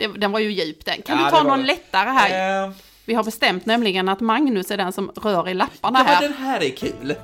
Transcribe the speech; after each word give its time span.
Det, 0.00 0.06
den 0.06 0.32
var 0.32 0.38
ju 0.40 0.52
djup 0.52 0.84
den. 0.84 1.02
Kan 1.02 1.18
Ja, 1.18 1.24
du 1.24 1.30
ta 1.30 1.42
någon 1.42 1.58
det. 1.60 1.66
lättare 1.66 2.10
här? 2.10 2.64
Eh, 2.64 2.70
Vi 3.04 3.14
har 3.14 3.24
bestämt 3.24 3.66
nämligen 3.66 4.08
att 4.08 4.20
Magnus 4.20 4.70
är 4.70 4.76
den 4.76 4.92
som 4.92 5.10
rör 5.16 5.48
i 5.48 5.54
lapparna 5.54 5.98
ja, 5.98 6.04
här. 6.04 6.22
den 6.22 6.32
här 6.32 6.62
är 6.62 6.70
kul. 6.70 7.14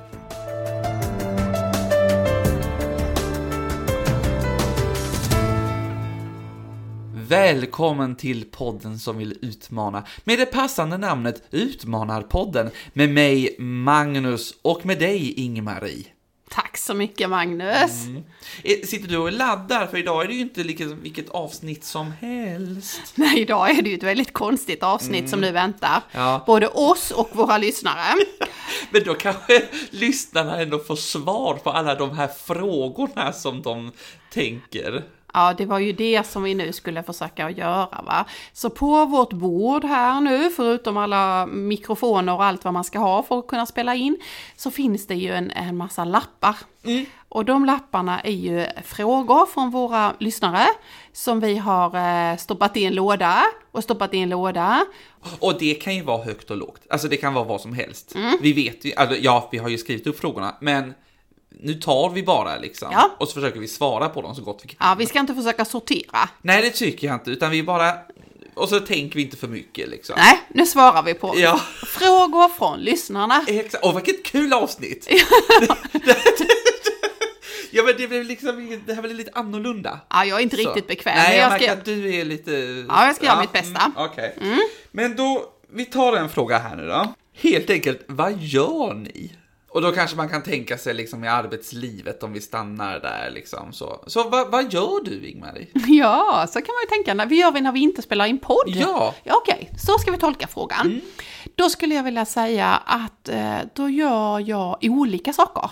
Välkommen 7.29 8.15
till 8.15 8.45
podden 8.51 8.99
som 8.99 9.17
vill 9.17 9.37
utmana 9.41 10.03
med 10.23 10.39
det 10.39 10.45
passande 10.45 10.97
namnet 10.97 11.43
Utmanarpodden 11.51 12.69
med 12.93 13.09
mig 13.09 13.55
Magnus 13.59 14.53
och 14.61 14.85
med 14.85 14.99
dig 14.99 15.33
Ingmarie. 15.33 16.05
Tack 16.49 16.77
så 16.77 16.93
mycket 16.93 17.29
Magnus. 17.29 18.05
Mm. 18.05 18.23
Eh, 18.63 18.75
Sitter 18.85 19.07
du 19.07 19.17
och 19.17 19.31
laddar? 19.31 19.87
För 19.87 19.97
idag 19.97 20.23
är 20.23 20.27
det 20.27 20.33
ju 20.33 20.39
inte 20.41 20.63
lika, 20.63 20.85
vilket 20.85 21.29
avsnitt 21.29 21.83
som 21.83 22.11
helst. 22.11 23.01
Nej, 23.15 23.39
idag 23.39 23.69
är 23.69 23.81
det 23.81 23.89
ju 23.89 23.95
ett 23.95 24.03
väldigt 24.03 24.33
konstigt 24.33 24.83
avsnitt 24.83 25.29
som 25.29 25.41
nu 25.41 25.51
väntar. 25.51 26.01
Mm. 26.11 26.25
Ja. 26.27 26.43
Både 26.45 26.67
oss 26.67 27.11
och 27.11 27.29
våra 27.33 27.57
lyssnare. 27.57 28.13
Men 28.91 29.03
då 29.03 29.13
kanske 29.13 29.63
lyssnarna 29.89 30.61
ändå 30.61 30.79
får 30.79 30.95
svar 30.95 31.53
på 31.53 31.69
alla 31.71 31.95
de 31.95 32.17
här 32.17 32.27
frågorna 32.27 33.33
som 33.33 33.61
de 33.61 33.91
tänker. 34.33 35.03
Ja, 35.37 35.53
det 35.57 35.65
var 35.65 35.79
ju 35.79 35.91
det 35.91 36.27
som 36.27 36.43
vi 36.43 36.53
nu 36.53 36.73
skulle 36.73 37.03
försöka 37.03 37.49
göra 37.49 38.01
va. 38.05 38.25
Så 38.53 38.69
på 38.69 39.05
vårt 39.05 39.33
bord 39.33 39.83
här 39.83 40.21
nu, 40.21 40.49
förutom 40.49 40.97
alla 40.97 41.45
mikrofoner 41.45 42.33
och 42.33 42.43
allt 42.43 42.63
vad 42.63 42.73
man 42.73 42.83
ska 42.83 42.99
ha 42.99 43.23
för 43.23 43.39
att 43.39 43.47
kunna 43.47 43.65
spela 43.65 43.95
in, 43.95 44.17
så 44.55 44.71
finns 44.71 45.07
det 45.07 45.15
ju 45.15 45.33
en, 45.33 45.51
en 45.51 45.77
massa 45.77 46.05
lappar. 46.05 46.55
Och 47.29 47.45
de 47.45 47.65
lapparna 47.65 48.19
är 48.19 48.31
ju 48.31 48.65
frågor 48.83 49.45
från 49.45 49.71
våra 49.71 50.13
lyssnare 50.19 50.65
som 51.13 51.39
vi 51.39 51.57
har 51.57 51.95
eh, 52.31 52.37
stoppat 52.37 52.77
i 52.77 52.85
en 52.85 52.95
låda 52.95 53.43
och 53.71 53.83
stoppat 53.83 54.13
i 54.13 54.17
en 54.17 54.29
låda. 54.29 54.85
Och 55.39 55.59
det 55.59 55.73
kan 55.73 55.95
ju 55.95 56.01
vara 56.01 56.23
högt 56.23 56.51
och 56.51 56.57
lågt. 56.57 56.81
Alltså 56.89 57.07
det 57.07 57.17
kan 57.17 57.33
vara 57.33 57.45
vad 57.45 57.61
som 57.61 57.73
helst. 57.73 58.15
Mm. 58.15 58.37
Vi 58.41 58.53
vet 58.53 58.85
ju, 58.85 58.93
alltså, 58.95 59.15
ja, 59.15 59.49
vi 59.51 59.57
har 59.57 59.69
ju 59.69 59.77
skrivit 59.77 60.07
upp 60.07 60.19
frågorna, 60.19 60.55
men 60.61 60.93
nu 61.59 61.73
tar 61.73 62.09
vi 62.09 62.23
bara 62.23 62.57
liksom. 62.57 62.87
Ja. 62.91 63.15
Och 63.19 63.27
så 63.27 63.33
försöker 63.33 63.59
vi 63.59 63.67
svara 63.67 64.09
på 64.09 64.21
dem 64.21 64.35
så 64.35 64.41
gott 64.41 64.59
vi 64.63 64.67
kan. 64.69 64.87
Ja, 64.89 64.95
vi 64.99 65.05
ska 65.05 65.19
inte 65.19 65.35
försöka 65.35 65.65
sortera. 65.65 66.29
Nej, 66.41 66.61
det 66.61 66.69
tycker 66.69 67.07
jag 67.07 67.15
inte, 67.15 67.31
utan 67.31 67.51
vi 67.51 67.63
bara... 67.63 67.93
Och 68.55 68.69
så 68.69 68.79
tänker 68.79 69.15
vi 69.15 69.21
inte 69.21 69.37
för 69.37 69.47
mycket 69.47 69.89
liksom. 69.89 70.15
Nej, 70.17 70.39
nu 70.49 70.65
svarar 70.65 71.03
vi 71.03 71.13
på 71.13 71.33
Ja. 71.37 71.59
frågor 71.85 72.49
från 72.49 72.79
lyssnarna. 72.79 73.45
Exakt. 73.47 73.83
Åh, 73.85 73.95
vilket 73.95 74.25
kul 74.25 74.53
avsnitt! 74.53 75.07
ja, 77.71 77.83
men 77.85 77.93
det 77.97 78.07
blev 78.07 78.23
liksom, 78.25 78.79
det 78.85 78.93
här 78.93 79.01
blev 79.01 79.15
lite 79.15 79.31
annorlunda. 79.33 79.99
Ja, 80.09 80.25
jag 80.25 80.39
är 80.39 80.43
inte 80.43 80.55
Så. 80.55 80.61
riktigt 80.61 80.87
bekväm. 80.87 81.15
Nej, 81.17 81.37
jag, 81.37 81.51
jag 81.53 81.61
ska... 81.61 81.71
att 81.71 81.85
du 81.85 82.15
är 82.15 82.25
lite... 82.25 82.51
Ja, 82.89 83.05
jag 83.05 83.15
ska 83.15 83.25
göra 83.25 83.41
mitt 83.41 83.51
bästa. 83.53 83.79
Mm, 83.81 83.91
Okej. 83.95 84.35
Men 84.91 85.15
då, 85.15 85.45
vi 85.73 85.85
tar 85.85 86.13
en 86.17 86.29
fråga 86.29 86.57
här 86.57 86.75
nu 86.75 86.87
då. 86.87 87.13
Helt 87.41 87.69
enkelt, 87.69 88.01
vad 88.07 88.37
gör 88.41 88.93
ni? 88.93 89.33
Och 89.77 89.83
då 89.83 89.91
kanske 89.91 90.17
man 90.17 90.29
kan 90.29 90.43
tänka 90.43 90.77
sig 90.77 90.93
liksom 90.93 91.23
i 91.23 91.27
arbetslivet 91.27 92.23
om 92.23 92.33
vi 92.33 92.41
stannar 92.41 92.99
där 92.99 93.31
liksom 93.31 93.73
så. 93.73 94.03
Så 94.07 94.29
vad, 94.29 94.51
vad 94.51 94.73
gör 94.73 95.03
du 95.03 95.27
Ingmarie? 95.27 95.67
Ja, 95.87 96.45
så 96.49 96.61
kan 96.61 96.73
man 96.75 96.81
ju 96.83 96.89
tänka. 96.89 97.13
När 97.13 97.25
vi 97.25 97.39
gör 97.39 97.51
vi 97.51 97.61
när 97.61 97.71
vi 97.71 97.79
inte 97.79 98.01
spelar 98.01 98.25
in 98.25 98.39
podd. 98.39 98.65
Ja. 98.65 99.15
ja 99.23 99.35
Okej, 99.35 99.71
så 99.79 99.97
ska 99.97 100.11
vi 100.11 100.17
tolka 100.17 100.47
frågan. 100.47 101.01
Då 101.55 101.69
skulle 101.69 101.95
jag 101.95 102.03
vilja 102.03 102.25
säga 102.25 102.67
att 102.85 103.29
eh, 103.29 103.57
då 103.73 103.89
gör 103.89 104.39
jag 104.39 104.77
olika 104.81 105.33
saker. 105.33 105.71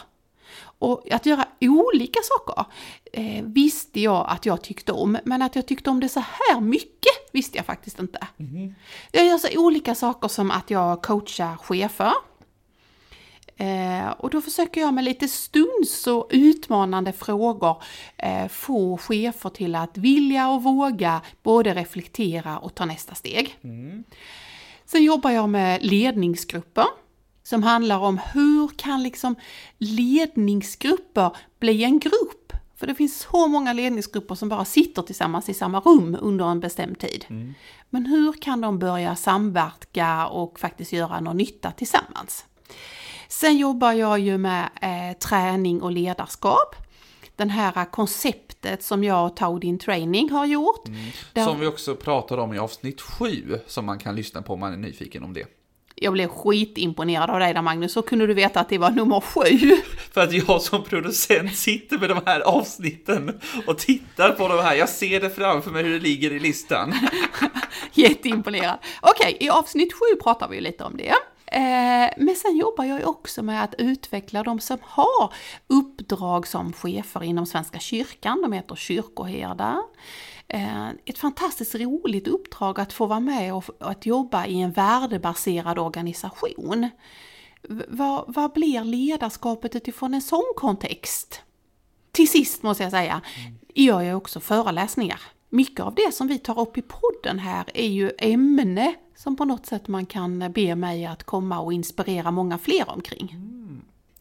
Och 0.79 1.11
att 1.11 1.25
göra 1.25 1.45
olika 1.61 2.19
saker 2.23 2.65
eh, 3.13 3.43
visste 3.43 4.01
jag 4.01 4.25
att 4.29 4.45
jag 4.45 4.61
tyckte 4.61 4.91
om, 4.91 5.17
men 5.23 5.41
att 5.41 5.55
jag 5.55 5.67
tyckte 5.67 5.89
om 5.89 5.99
det 5.99 6.09
så 6.09 6.19
här 6.19 6.61
mycket 6.61 7.13
visste 7.31 7.57
jag 7.57 7.65
faktiskt 7.65 7.99
inte. 7.99 8.27
Jag 9.11 9.25
gör 9.25 9.37
så 9.37 9.47
olika 9.59 9.95
saker 9.95 10.27
som 10.27 10.51
att 10.51 10.69
jag 10.69 11.01
coachar 11.01 11.57
chefer. 11.57 12.13
Eh, 13.57 14.09
och 14.09 14.29
då 14.29 14.41
försöker 14.41 14.81
jag 14.81 14.93
med 14.93 15.03
lite 15.03 15.27
stuns 15.27 16.07
och 16.07 16.27
utmanande 16.29 17.13
frågor 17.13 17.83
eh, 18.17 18.47
få 18.47 18.97
chefer 18.97 19.49
till 19.49 19.75
att 19.75 19.97
vilja 19.97 20.49
och 20.49 20.63
våga 20.63 21.21
både 21.43 21.73
reflektera 21.73 22.57
och 22.57 22.75
ta 22.75 22.85
nästa 22.85 23.15
steg. 23.15 23.57
Sen 24.85 25.03
jobbar 25.03 25.31
jag 25.31 25.49
med 25.49 25.83
ledningsgrupper 25.85 26.85
som 27.43 27.63
handlar 27.63 27.99
om 27.99 28.19
hur 28.33 28.67
kan 28.67 29.03
liksom 29.03 29.35
ledningsgrupper 29.77 31.37
bli 31.59 31.83
en 31.83 31.99
grupp? 31.99 32.53
För 32.77 32.87
det 32.87 32.95
finns 32.95 33.19
så 33.31 33.47
många 33.47 33.73
ledningsgrupper 33.73 34.35
som 34.35 34.49
bara 34.49 34.65
sitter 34.65 35.01
tillsammans 35.01 35.49
i 35.49 35.53
samma 35.53 35.79
rum 35.79 36.17
under 36.21 36.45
en 36.45 36.59
bestämd 36.59 36.99
tid. 36.99 37.25
Men 37.89 38.05
hur 38.05 38.33
kan 38.33 38.61
de 38.61 38.79
börja 38.79 39.15
samverka 39.15 40.27
och 40.27 40.59
faktiskt 40.59 40.93
göra 40.93 41.19
någon 41.19 41.37
nytta 41.37 41.71
tillsammans? 41.71 42.45
Sen 43.39 43.57
jobbar 43.57 43.91
jag 43.93 44.19
ju 44.19 44.37
med 44.37 44.69
eh, 44.81 45.17
träning 45.19 45.81
och 45.81 45.91
ledarskap. 45.91 46.75
Den 47.35 47.49
här 47.49 47.91
konceptet 47.91 48.83
som 48.83 49.03
jag 49.03 49.25
och 49.25 49.35
Taudin 49.37 49.79
Training 49.79 50.29
har 50.31 50.45
gjort. 50.45 50.85
Där- 51.33 51.45
Som 51.45 51.59
vi 51.59 51.67
också 51.67 51.95
pratar 51.95 52.37
om 52.37 52.53
i 52.53 52.59
avsnitt 52.59 53.01
7 53.01 53.59
som 53.67 53.85
man 53.85 53.99
kan 53.99 54.15
lyssna 54.15 54.41
på 54.41 54.53
om 54.53 54.59
man 54.59 54.73
är 54.73 54.77
nyfiken 54.77 55.23
om 55.23 55.33
det. 55.33 55.45
Jag 55.95 56.13
blev 56.13 56.27
skitimponerad 56.27 57.29
av 57.29 57.39
dig 57.39 57.53
där 57.53 57.61
Magnus, 57.61 57.93
så 57.93 58.01
kunde 58.01 58.27
du 58.27 58.33
veta 58.33 58.59
att 58.59 58.69
det 58.69 58.77
var 58.77 58.89
nummer 58.91 59.19
sju. 59.21 59.75
För 60.13 60.21
att 60.21 60.33
jag 60.33 60.61
som 60.61 60.83
producent 60.83 61.55
sitter 61.55 61.97
med 61.99 62.09
de 62.09 62.19
här 62.25 62.39
avsnitten 62.39 63.39
och 63.67 63.77
tittar 63.77 64.31
på 64.31 64.47
de 64.47 64.59
här. 64.63 64.75
Jag 64.75 64.89
ser 64.89 65.21
det 65.21 65.29
framför 65.29 65.71
mig 65.71 65.83
hur 65.83 65.93
det 65.93 65.99
ligger 65.99 66.31
i 66.33 66.39
listan. 66.39 66.93
Jätteimponerad. 67.93 68.77
Okej, 69.01 69.37
i 69.39 69.49
avsnitt 69.49 69.93
sju 69.93 70.15
pratar 70.23 70.47
vi 70.47 70.61
lite 70.61 70.83
om 70.83 70.97
det. 70.97 71.13
Eh, 71.47 72.09
men 72.17 72.35
sen 72.35 72.57
jobbar 72.57 72.83
jag 72.83 72.99
ju 72.99 73.05
också 73.05 73.43
med 73.43 73.63
att 73.63 73.75
utveckla 73.77 74.43
de 74.43 74.59
som 74.59 74.77
har 74.81 75.33
uppdrag 75.67 76.47
som 76.47 76.73
chefer 76.73 77.23
inom 77.23 77.45
Svenska 77.45 77.79
kyrkan. 77.79 78.41
De 78.41 78.51
heter 78.51 78.75
kyrkoherdar. 78.75 79.81
Eh, 80.47 80.89
ett 81.05 81.17
fantastiskt 81.17 81.75
roligt 81.75 82.27
uppdrag 82.27 82.79
att 82.79 82.93
få 82.93 83.05
vara 83.05 83.19
med 83.19 83.53
och 83.53 83.63
att 83.79 84.05
jobba 84.05 84.45
i 84.45 84.61
en 84.61 84.71
värdebaserad 84.71 85.79
organisation. 85.79 86.89
Vad, 87.87 88.23
vad 88.27 88.53
blir 88.53 88.83
ledarskapet 88.83 89.75
utifrån 89.75 90.13
en 90.13 90.21
sån 90.21 90.53
kontext? 90.55 91.41
Till 92.11 92.29
sist 92.29 92.63
måste 92.63 92.83
jag 92.83 92.91
säga, 92.91 93.21
gör 93.75 94.01
jag 94.01 94.17
också 94.17 94.39
föreläsningar. 94.39 95.21
Mycket 95.49 95.85
av 95.85 95.95
det 95.95 96.13
som 96.13 96.27
vi 96.27 96.39
tar 96.39 96.59
upp 96.59 96.77
i 96.77 96.81
podden 96.81 97.39
här 97.39 97.65
är 97.73 97.87
ju 97.87 98.11
ämne 98.17 98.95
som 99.15 99.35
på 99.35 99.45
något 99.45 99.65
sätt 99.65 99.87
man 99.87 100.05
kan 100.05 100.51
be 100.51 100.75
mig 100.75 101.05
att 101.05 101.23
komma 101.23 101.59
och 101.59 101.73
inspirera 101.73 102.31
många 102.31 102.57
fler 102.57 102.89
omkring. 102.89 103.35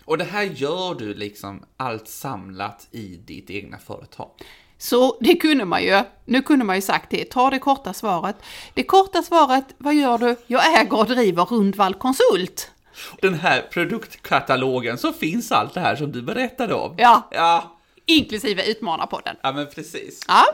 Och 0.05 0.19
det 0.19 0.25
här 0.25 0.43
gör 0.43 0.95
du 0.95 1.15
liksom 1.15 1.63
allt 1.77 2.09
samlat 2.09 2.89
i 2.91 3.17
ditt 3.17 3.51
egna 3.51 3.79
företag. 3.79 4.31
Så 4.79 5.17
det 5.21 5.34
kunde 5.34 5.65
man 5.65 5.83
ju, 5.83 6.03
nu 6.25 6.43
kunde 6.43 6.65
man 6.65 6.77
ju 6.77 6.83
sagt 6.83 7.11
det, 7.11 7.25
ta 7.25 7.51
det 7.51 7.59
korta 7.59 7.93
svaret. 7.93 8.37
Det 8.75 8.83
korta 8.83 9.23
svaret, 9.23 9.65
vad 9.79 9.95
gör 9.95 10.19
du? 10.19 10.37
Jag 10.47 10.81
äger 10.81 10.99
och 10.99 11.07
driver 11.07 11.45
Rundvall 11.45 11.95
Konsult. 11.95 12.71
Den 13.21 13.34
här 13.34 13.63
produktkatalogen 13.73 14.99
så 14.99 15.13
finns 15.13 15.53
allt 15.53 15.75
det 15.75 15.81
här 15.81 15.97
som 15.97 16.13
du 16.13 16.23
berättade 16.23 16.75
om. 16.75 16.95
Ja, 16.99 17.29
Ja, 17.31 17.74
inklusive 18.06 18.70
Utmanarpodden. 18.70 19.37
ja 19.42 19.53
men 19.53 19.66
precis. 19.70 20.25
Ja. 20.28 20.44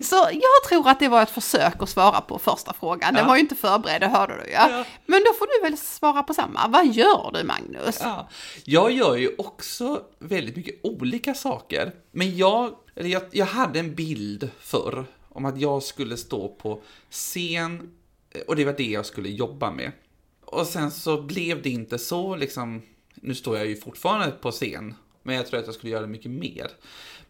Så 0.00 0.16
jag 0.32 0.68
tror 0.68 0.88
att 0.88 1.00
det 1.00 1.08
var 1.08 1.22
ett 1.22 1.30
försök 1.30 1.82
att 1.82 1.88
svara 1.88 2.20
på 2.20 2.38
första 2.38 2.72
frågan. 2.72 3.14
Den 3.14 3.22
Ja. 3.22 3.28
var 3.28 3.34
ju 3.36 3.40
inte 3.40 3.54
förberedd, 3.54 4.00
det 4.00 4.06
hörde 4.08 4.34
du 4.44 4.50
ja. 4.50 4.70
Ja. 4.70 4.84
Men 5.06 5.20
då 5.26 5.32
får 5.32 5.46
du 5.46 5.68
väl 5.70 5.78
svara 5.78 6.22
på 6.22 6.34
samma. 6.34 6.68
Vad 6.68 6.86
gör 6.86 7.30
du 7.34 7.44
Magnus? 7.44 7.98
Ja, 8.02 8.28
jag 8.64 8.92
gör 8.92 9.16
ju 9.16 9.34
också 9.38 10.02
väldigt 10.18 10.56
mycket 10.56 10.80
olika 10.82 11.34
saker. 11.34 11.92
Men 12.10 12.36
jag, 12.36 12.74
eller 12.96 13.08
jag, 13.08 13.22
jag 13.30 13.46
hade 13.46 13.78
en 13.80 13.94
bild 13.94 14.50
förr 14.60 15.04
om 15.28 15.44
att 15.44 15.60
jag 15.60 15.82
skulle 15.82 16.16
stå 16.16 16.48
på 16.48 16.82
scen 17.10 17.90
och 18.46 18.56
det 18.56 18.64
var 18.64 18.72
det 18.72 18.84
jag 18.90 19.06
skulle 19.06 19.28
jobba 19.28 19.70
med. 19.70 19.92
Och 20.44 20.66
sen 20.66 20.90
så 20.90 21.22
blev 21.22 21.62
det 21.62 21.70
inte 21.70 21.98
så 21.98 22.36
liksom, 22.36 22.82
nu 23.14 23.34
står 23.34 23.56
jag 23.56 23.66
ju 23.66 23.76
fortfarande 23.76 24.30
på 24.30 24.50
scen, 24.50 24.94
men 25.22 25.34
jag 25.34 25.46
tror 25.46 25.60
att 25.60 25.66
jag 25.66 25.74
skulle 25.74 25.92
göra 25.92 26.02
det 26.02 26.08
mycket 26.08 26.30
mer. 26.30 26.70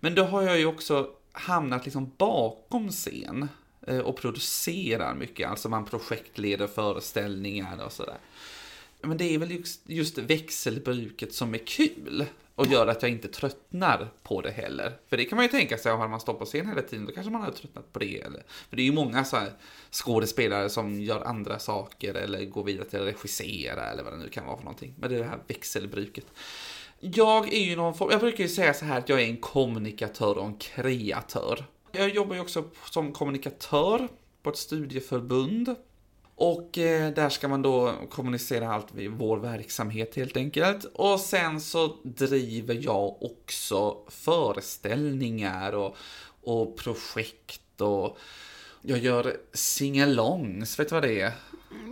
Men 0.01 0.15
då 0.15 0.25
har 0.25 0.43
jag 0.43 0.59
ju 0.59 0.67
också 0.67 1.11
hamnat 1.33 1.85
liksom 1.85 2.13
bakom 2.17 2.89
scen 2.91 3.49
eh, 3.87 3.99
och 3.99 4.17
producerar 4.17 5.15
mycket, 5.15 5.49
alltså 5.49 5.69
man 5.69 5.85
projektleder 5.85 6.67
föreställningar 6.67 7.85
och 7.85 7.93
sådär. 7.93 8.19
Men 9.03 9.17
det 9.17 9.35
är 9.35 9.39
väl 9.39 9.51
just, 9.51 9.81
just 9.87 10.19
växelbruket 10.19 11.35
som 11.35 11.55
är 11.55 11.59
kul 11.59 12.27
och 12.61 12.67
gör 12.67 12.87
att 12.87 13.03
jag 13.03 13.11
inte 13.11 13.29
tröttnar 13.29 14.09
på 14.23 14.41
det 14.41 14.51
heller. 14.51 14.93
För 15.09 15.17
det 15.17 15.25
kan 15.25 15.37
man 15.37 15.45
ju 15.45 15.51
tänka 15.51 15.79
sig, 15.79 15.93
har 15.93 16.09
man 16.09 16.21
stått 16.21 16.39
på 16.39 16.45
scen 16.45 16.69
hela 16.69 16.83
tiden, 16.83 17.07
då 17.07 17.13
kanske 17.13 17.33
man 17.33 17.41
hade 17.41 17.57
tröttnat 17.57 17.93
på 17.93 17.99
det. 17.99 18.21
Eller, 18.21 18.43
för 18.69 18.77
det 18.77 18.83
är 18.83 18.87
ju 18.87 18.93
många 18.93 19.25
så 19.25 19.37
här 19.37 19.53
skådespelare 19.91 20.71
som 20.71 21.01
gör 21.01 21.21
andra 21.21 21.59
saker 21.59 22.15
eller 22.15 22.45
går 22.45 22.65
vidare 22.65 22.89
till 22.89 23.01
att 23.01 23.07
regissera 23.07 23.91
eller 23.91 24.03
vad 24.03 24.13
det 24.13 24.19
nu 24.19 24.29
kan 24.29 24.47
vara 24.47 24.57
för 24.57 24.65
någonting. 24.65 24.95
Men 24.99 25.11
det 25.11 25.17
är 25.17 25.21
det 25.21 25.29
här 25.29 25.39
växelbruket. 25.47 26.27
Jag 27.01 27.53
är 27.53 27.61
ju 27.61 27.77
någon 27.77 27.95
form, 27.95 28.11
jag 28.11 28.21
brukar 28.21 28.45
ju 28.45 28.49
säga 28.49 28.75
så 28.75 28.85
här 28.85 28.99
att 28.99 29.09
jag 29.09 29.21
är 29.23 29.27
en 29.27 29.37
kommunikatör 29.37 30.39
och 30.39 30.47
en 30.47 30.57
kreatör. 30.57 31.65
Jag 31.93 32.09
jobbar 32.09 32.35
ju 32.35 32.41
också 32.41 32.65
som 32.91 33.13
kommunikatör 33.13 34.09
på 34.43 34.51
ett 34.51 34.57
studieförbund. 34.57 35.75
Och 36.35 36.79
eh, 36.79 37.13
där 37.15 37.29
ska 37.29 37.49
man 37.49 37.63
då 37.63 37.95
kommunicera 38.11 38.73
allt 38.75 38.95
vid 38.95 39.11
vår 39.11 39.39
verksamhet 39.39 40.17
helt 40.17 40.37
enkelt. 40.37 40.85
Och 40.85 41.21
sen 41.21 41.61
så 41.61 41.97
driver 42.03 42.79
jag 42.81 43.23
också 43.23 43.97
föreställningar 44.09 45.73
och, 45.73 45.97
och 46.43 46.77
projekt 46.77 47.81
och 47.81 48.19
jag 48.83 48.99
gör 48.99 49.37
singalongs, 49.53 50.81
vet 50.81 50.89
du 50.89 50.95
vad 50.95 51.03
det 51.03 51.21
är? 51.21 51.33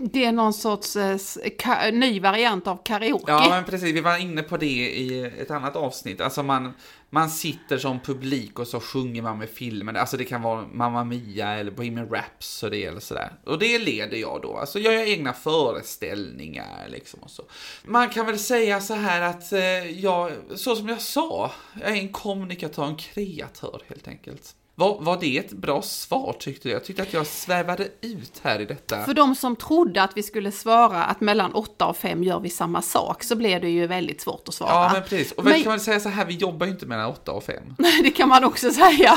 Det 0.02 0.24
är 0.24 0.32
någon 0.32 0.52
sorts 0.52 0.96
eh, 0.96 1.92
ny 1.92 2.20
variant 2.20 2.66
av 2.66 2.82
karaoke. 2.84 3.32
Ja, 3.32 3.46
men 3.50 3.64
precis. 3.64 3.94
Vi 3.94 4.00
var 4.00 4.18
inne 4.18 4.42
på 4.42 4.56
det 4.56 4.66
i 4.66 5.24
ett 5.38 5.50
annat 5.50 5.76
avsnitt. 5.76 6.20
Alltså 6.20 6.42
man, 6.42 6.72
man 7.10 7.30
sitter 7.30 7.78
som 7.78 8.00
publik 8.00 8.58
och 8.58 8.66
så 8.66 8.80
sjunger 8.80 9.22
man 9.22 9.38
med 9.38 9.48
filmen. 9.48 9.96
Alltså 9.96 10.16
det 10.16 10.24
kan 10.24 10.42
vara 10.42 10.66
Mamma 10.72 11.04
Mia 11.04 11.48
eller 11.48 11.70
Bohemian 11.70 12.08
Rhapsody 12.08 12.82
eller 12.82 13.00
sådär. 13.00 13.32
Och 13.44 13.58
det 13.58 13.78
leder 13.78 14.16
jag 14.16 14.42
då. 14.42 14.56
Alltså 14.56 14.78
jag 14.78 14.94
gör 14.94 15.02
egna 15.02 15.32
föreställningar 15.32 16.88
liksom 16.88 17.20
och 17.20 17.30
så. 17.30 17.42
Man 17.84 18.08
kan 18.08 18.26
väl 18.26 18.38
säga 18.38 18.80
så 18.80 18.94
här 18.94 19.20
att 19.20 19.52
eh, 19.52 20.00
jag, 20.00 20.32
så 20.56 20.76
som 20.76 20.88
jag 20.88 21.00
sa, 21.00 21.52
jag 21.80 21.90
är 21.90 22.00
en 22.00 22.12
kommunikatör, 22.12 22.84
en 22.84 22.96
kreatör 22.96 23.82
helt 23.88 24.08
enkelt. 24.08 24.54
Var, 24.78 24.98
var 25.00 25.16
det 25.20 25.38
ett 25.38 25.52
bra 25.52 25.82
svar 25.82 26.36
tyckte 26.38 26.68
du? 26.68 26.72
Jag 26.72 26.84
tyckte 26.84 27.02
att 27.02 27.12
jag 27.12 27.26
svävade 27.26 27.88
ut 28.00 28.40
här 28.42 28.60
i 28.60 28.64
detta. 28.64 29.04
För 29.04 29.14
de 29.14 29.34
som 29.34 29.56
trodde 29.56 30.02
att 30.02 30.16
vi 30.16 30.22
skulle 30.22 30.52
svara 30.52 31.04
att 31.04 31.20
mellan 31.20 31.52
8 31.54 31.86
och 31.86 31.96
5 31.96 32.22
gör 32.24 32.40
vi 32.40 32.50
samma 32.50 32.82
sak 32.82 33.22
så 33.24 33.36
blev 33.36 33.60
det 33.60 33.68
ju 33.68 33.86
väldigt 33.86 34.20
svårt 34.20 34.48
att 34.48 34.54
svara. 34.54 34.70
Ja, 34.70 34.90
men 34.92 35.02
precis. 35.02 35.32
Och 35.32 35.44
Men- 35.44 35.62
kan 35.62 35.72
väl 35.72 35.80
säga 35.80 36.00
så 36.00 36.08
här, 36.08 36.24
vi 36.24 36.34
jobbar 36.34 36.66
ju 36.66 36.72
inte 36.72 36.86
mellan 36.86 37.06
8 37.10 37.32
och 37.32 37.44
5. 37.44 37.62
det 38.02 38.10
kan 38.10 38.28
man 38.28 38.44
också 38.44 38.70
säga. 38.70 39.14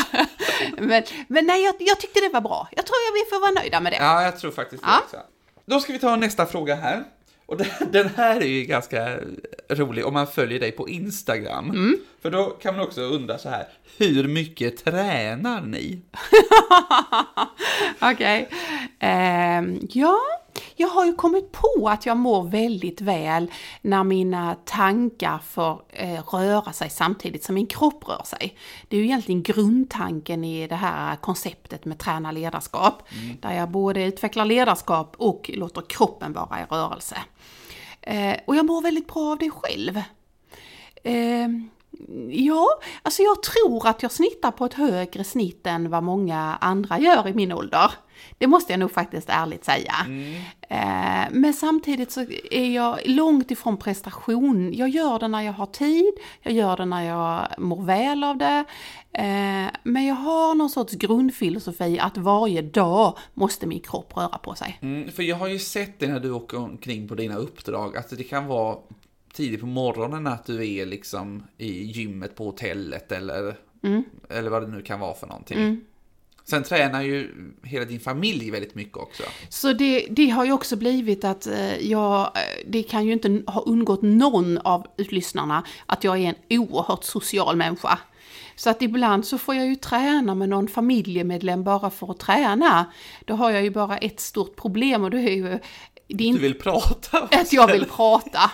men, 0.77 1.03
men 1.27 1.45
nej, 1.45 1.63
jag, 1.63 1.75
jag 1.79 1.99
tyckte 1.99 2.19
det 2.19 2.29
var 2.33 2.41
bra. 2.41 2.67
Jag 2.71 2.85
tror 2.85 2.95
att 2.95 3.15
vi 3.25 3.29
får 3.29 3.41
vara 3.41 3.51
nöjda 3.51 3.79
med 3.79 3.91
det. 3.93 3.97
Ja, 3.97 4.23
jag 4.23 4.39
tror 4.39 4.51
faktiskt 4.51 4.83
det 4.83 4.89
Ja. 4.89 4.99
också. 5.03 5.17
Då 5.65 5.79
ska 5.79 5.93
vi 5.93 5.99
ta 5.99 6.15
nästa 6.15 6.45
fråga 6.45 6.75
här. 6.75 7.03
Och 7.51 7.57
den, 7.57 7.67
den 7.91 8.09
här 8.09 8.41
är 8.41 8.47
ju 8.47 8.63
ganska 8.63 9.19
rolig 9.69 10.05
om 10.05 10.13
man 10.13 10.27
följer 10.27 10.59
dig 10.59 10.71
på 10.71 10.89
Instagram. 10.89 11.69
Mm. 11.69 11.97
För 12.21 12.31
då 12.31 12.45
kan 12.45 12.75
man 12.75 12.83
också 12.83 13.01
undra 13.01 13.37
så 13.37 13.49
här, 13.49 13.67
hur 13.97 14.27
mycket 14.27 14.85
tränar 14.85 15.61
ni? 15.61 16.01
Okej. 18.11 18.49
Ehm, 18.99 19.79
ja, 19.89 20.19
jag 20.81 20.87
har 20.87 21.05
ju 21.05 21.13
kommit 21.13 21.51
på 21.51 21.89
att 21.89 22.05
jag 22.05 22.17
mår 22.17 22.43
väldigt 22.43 23.01
väl 23.01 23.51
när 23.81 24.03
mina 24.03 24.55
tankar 24.65 25.39
får 25.39 25.81
eh, 25.89 26.23
röra 26.33 26.73
sig 26.73 26.89
samtidigt 26.89 27.43
som 27.43 27.55
min 27.55 27.67
kropp 27.67 28.07
rör 28.07 28.23
sig. 28.25 28.57
Det 28.87 28.95
är 28.95 28.99
ju 28.99 29.05
egentligen 29.05 29.43
grundtanken 29.43 30.43
i 30.43 30.67
det 30.67 30.75
här 30.75 31.15
konceptet 31.15 31.85
med 31.85 31.99
träna 31.99 32.31
ledarskap. 32.31 33.03
Där 33.41 33.53
jag 33.53 33.69
både 33.69 34.03
utvecklar 34.03 34.45
ledarskap 34.45 35.15
och 35.17 35.51
låter 35.53 35.81
kroppen 35.81 36.33
vara 36.33 36.61
i 36.61 36.63
rörelse. 36.75 37.17
Eh, 38.01 38.35
och 38.45 38.55
jag 38.55 38.65
mår 38.65 38.81
väldigt 38.81 39.07
bra 39.07 39.31
av 39.31 39.37
det 39.37 39.49
själv. 39.49 40.01
Ehm, 41.03 41.69
ja, 42.29 42.67
alltså 43.01 43.21
jag 43.21 43.43
tror 43.43 43.87
att 43.87 44.03
jag 44.03 44.11
snittar 44.11 44.51
på 44.51 44.65
ett 44.65 44.73
högre 44.73 45.23
snitt 45.23 45.67
än 45.67 45.89
vad 45.89 46.03
många 46.03 46.57
andra 46.61 46.99
gör 46.99 47.27
i 47.27 47.33
min 47.33 47.51
ålder. 47.51 47.91
Det 48.37 48.47
måste 48.47 48.73
jag 48.73 48.79
nog 48.79 48.91
faktiskt 48.91 49.29
ärligt 49.29 49.65
säga. 49.65 49.93
Eh, 50.69 51.31
men 51.31 51.53
samtidigt 51.53 52.11
så 52.11 52.25
är 52.51 52.75
jag 52.75 52.99
långt 53.05 53.51
ifrån 53.51 53.77
prestation. 53.77 54.73
Jag 54.73 54.89
gör 54.89 55.19
det 55.19 55.27
när 55.27 55.41
jag 55.41 55.53
har 55.53 55.65
tid, 55.65 56.13
jag 56.41 56.53
gör 56.53 56.77
det 56.77 56.85
när 56.85 57.01
jag 57.01 57.47
mår 57.57 57.83
väl 57.83 58.23
av 58.23 58.37
det. 58.37 58.65
Eh, 59.13 59.67
men 59.83 60.05
jag 60.05 60.15
har 60.15 60.55
någon 60.55 60.69
sorts 60.69 60.93
grundfilosofi 60.93 61.99
att 61.99 62.17
varje 62.17 62.61
dag 62.61 63.17
måste 63.33 63.67
min 63.67 63.79
kropp 63.79 64.17
röra 64.17 64.37
på 64.37 64.55
sig. 64.55 64.79
Mm, 64.81 65.11
för 65.11 65.23
jag 65.23 65.35
har 65.35 65.47
ju 65.47 65.59
sett 65.59 65.99
det 65.99 66.07
när 66.07 66.19
du 66.19 66.31
åker 66.31 66.57
omkring 66.57 67.07
på 67.07 67.15
dina 67.15 67.35
uppdrag, 67.35 67.97
att 67.97 68.17
det 68.17 68.23
kan 68.23 68.47
vara 68.47 68.77
tidigt 69.33 69.59
på 69.59 69.65
morgonen 69.65 70.27
att 70.27 70.45
du 70.45 70.75
är 70.75 70.85
liksom 70.85 71.43
i 71.57 71.83
gymmet 71.83 72.35
på 72.35 72.45
hotellet 72.45 73.11
eller, 73.11 73.55
eller 74.29 74.49
vad 74.49 74.61
det 74.61 74.67
nu 74.67 74.81
kan 74.81 74.99
vara 74.99 75.13
för 75.13 75.27
någonting. 75.27 75.81
Sen 76.43 76.63
tränar 76.63 77.01
ju 77.01 77.31
hela 77.63 77.85
din 77.85 77.99
familj 77.99 78.51
väldigt 78.51 78.75
mycket 78.75 78.97
också. 78.97 79.23
Så 79.49 79.73
det, 79.73 80.07
det 80.09 80.29
har 80.29 80.45
ju 80.45 80.51
också 80.51 80.75
blivit 80.75 81.23
att 81.23 81.47
eh, 81.47 81.75
jag, 81.77 82.21
eh, 82.21 82.67
det 82.67 82.83
kan 82.83 83.05
ju 83.05 83.13
inte 83.13 83.43
ha 83.47 83.61
undgått 83.61 84.01
någon 84.01 84.57
av 84.57 84.87
lyssnarna 84.97 85.63
att 85.85 86.03
jag 86.03 86.17
är 86.17 86.27
en 86.27 86.59
oerhört 86.59 87.03
social 87.03 87.55
människa. 87.55 87.99
Så 88.55 88.69
att 88.69 88.81
ibland 88.81 89.25
så 89.25 89.37
får 89.37 89.55
jag 89.55 89.67
ju 89.67 89.75
träna 89.75 90.35
med 90.35 90.49
någon 90.49 90.67
familjemedlem 90.67 91.63
bara 91.63 91.89
för 91.89 92.11
att 92.11 92.19
träna. 92.19 92.85
Då 93.25 93.33
har 93.33 93.51
jag 93.51 93.63
ju 93.63 93.69
bara 93.69 93.97
ett 93.97 94.19
stort 94.19 94.55
problem 94.55 95.03
och 95.03 95.11
det 95.11 95.19
är 95.19 95.35
ju 95.35 95.47
är 95.47 95.59
Du 96.07 96.39
vill 96.39 96.59
prata. 96.59 97.17
att 97.31 97.53
jag 97.53 97.71
vill 97.71 97.85
prata. 97.85 98.51